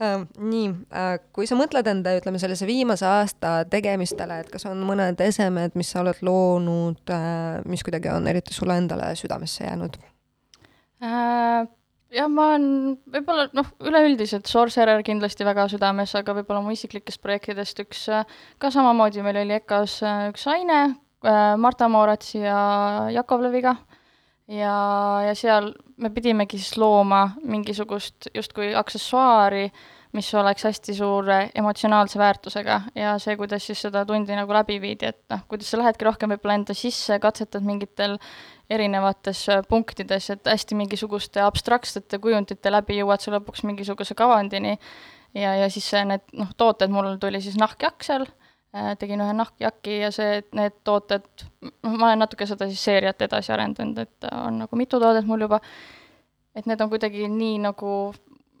[0.00, 5.20] nii uh,, kui sa mõtled enda, ütleme, sellise viimase aasta tegemistele, et kas on mõned
[5.24, 10.00] esemed, mis sa oled loonud uh,, mis kuidagi on eriti sulle endale südamesse jäänud?
[11.00, 17.84] Jah, ma olen võib-olla noh, üleüldiselt Sorcerer kindlasti väga südames, aga võib-olla mu isiklikest projektidest
[17.84, 18.08] üks
[18.58, 20.00] ka samamoodi, meil oli EKA-s
[20.32, 20.80] üks aine
[21.60, 22.58] Marta Mooratsi ja
[23.14, 23.76] Jakovleviga
[24.50, 24.74] ja,
[25.26, 29.68] ja seal me pidimegi siis looma mingisugust justkui aksessuaari,
[30.16, 32.80] mis oleks hästi suure emotsionaalse väärtusega.
[32.98, 36.34] Ja see, kuidas siis seda tundi nagu läbi viidi, et noh, kuidas sa lähedki rohkem
[36.34, 38.18] võib-olla enda sisse, katsetad mingitel
[38.70, 44.76] erinevates äh, punktides, et hästi mingisuguste abstraktsete kujundite läbi jõuad sa lõpuks mingisuguse kavandini.
[45.34, 47.54] Ja, ja siis need noh, tooted, mul tuli siis
[48.30, 48.39] Äh,
[48.72, 51.26] tegin ühe nahkjaki ja see, need tooted,
[51.66, 55.46] noh, ma olen natuke seda siis seeriat edasi arendanud, et on nagu mitu toodet mul
[55.46, 55.58] juba,
[56.54, 57.94] et need on kuidagi nii nagu,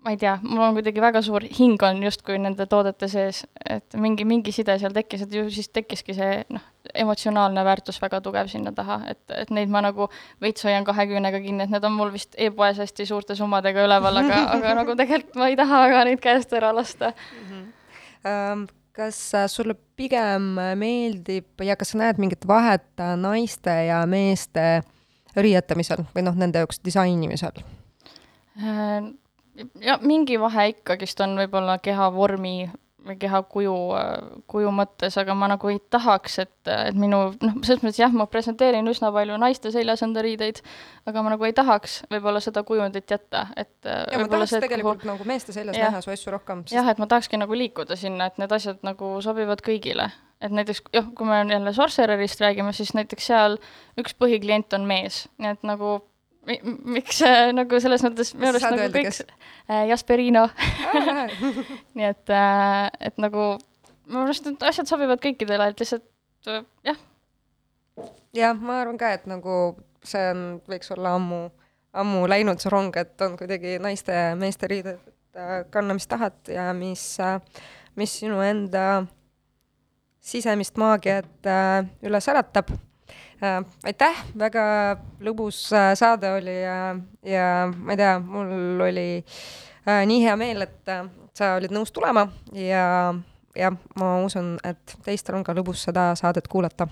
[0.02, 3.94] ma ei tea, mul on kuidagi väga suur hing on justkui nende toodete sees, et
[4.02, 6.66] mingi, mingi side seal tekkis, et ju siis tekkiski see noh,
[7.04, 10.08] emotsionaalne väärtus väga tugev sinna taha, et, et neid ma nagu
[10.42, 14.24] veits hoian kahe küünega kinni, et need on mul vist e-poes hästi suurte summadega üleval,
[14.24, 17.46] aga, aga nagu tegelikult ma ei taha väga neid käest ära lasta mm.
[18.26, 18.68] -hmm.
[19.00, 24.82] Kas äh, sulle pigem meeldib ja kas sa näed mingit vahet äh, naiste ja meeste
[25.36, 27.62] riietamisel või noh, nende jaoks disainimisel?
[28.60, 29.08] Äh,
[29.80, 32.68] ja mingi vahe ikkagist on võib-olla kehavormi
[33.20, 33.74] keha kuju,
[34.50, 38.26] kuju mõttes, aga ma nagu ei tahaks, et, et minu, noh, selles mõttes jah, ma
[38.30, 40.60] presenteerin üsna palju naiste seljasõndariideid,
[41.10, 45.02] aga ma nagu ei tahaks võib-olla seda kujundit jätta, et ja ma tahaks see, tegelikult
[45.02, 45.12] kuhu...
[45.12, 46.76] nagu meeste seljas ja, näha su asju rohkem sest....
[46.76, 50.10] jah, et ma tahakski nagu liikuda sinna, et need asjad nagu sobivad kõigile.
[50.40, 53.58] et näiteks jah, kui me jälle Sorcererist räägime, siis näiteks seal
[54.00, 55.98] üks põhiklient on mees, nii et nagu
[56.48, 60.46] miks äh, nagu selles mõttes minu arust nagu kõik äh, Jasperino
[61.96, 63.52] nii et äh,, et nagu
[64.08, 66.06] minu arust need asjad sobivad kõikidele, et lihtsalt
[66.86, 66.98] jah.
[68.34, 69.60] jah, ma arvan ka, et nagu
[70.06, 71.44] see on, võiks olla ammu,
[72.00, 75.00] ammu läinud see rong, et on kuidagi naiste ja meeste riided,
[75.36, 77.04] äh, kanna, mis tahad ja mis,
[78.00, 79.04] mis sinu enda
[80.20, 81.48] sisemist maagiat
[82.04, 82.72] üles äratab.
[83.84, 84.64] Aitäh, väga
[85.24, 86.94] lõbus äh, saade oli ja,
[87.24, 89.08] ja ma ei tea, mul oli
[89.88, 91.06] äh, nii hea meel, et äh,
[91.36, 93.14] sa olid nõus tulema ja,
[93.56, 96.88] ja ma usun, et teistel on ka lõbus seda saadet kuulata.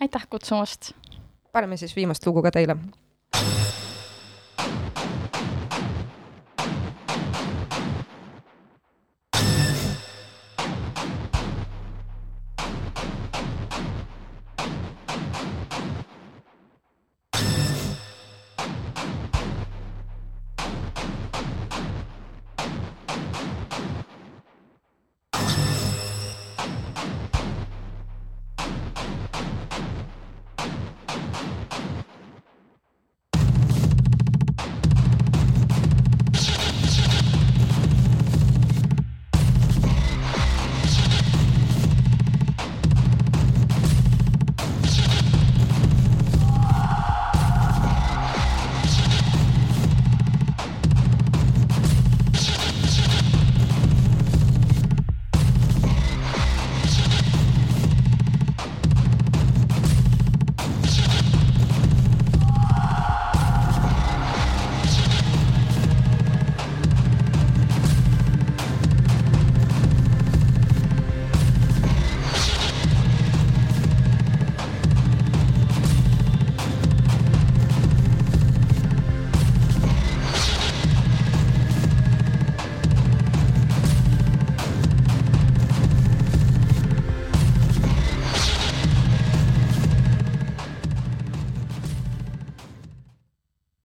[0.00, 0.92] aitäh kutsumast!
[1.52, 2.76] paneme siis viimast lugu ka teile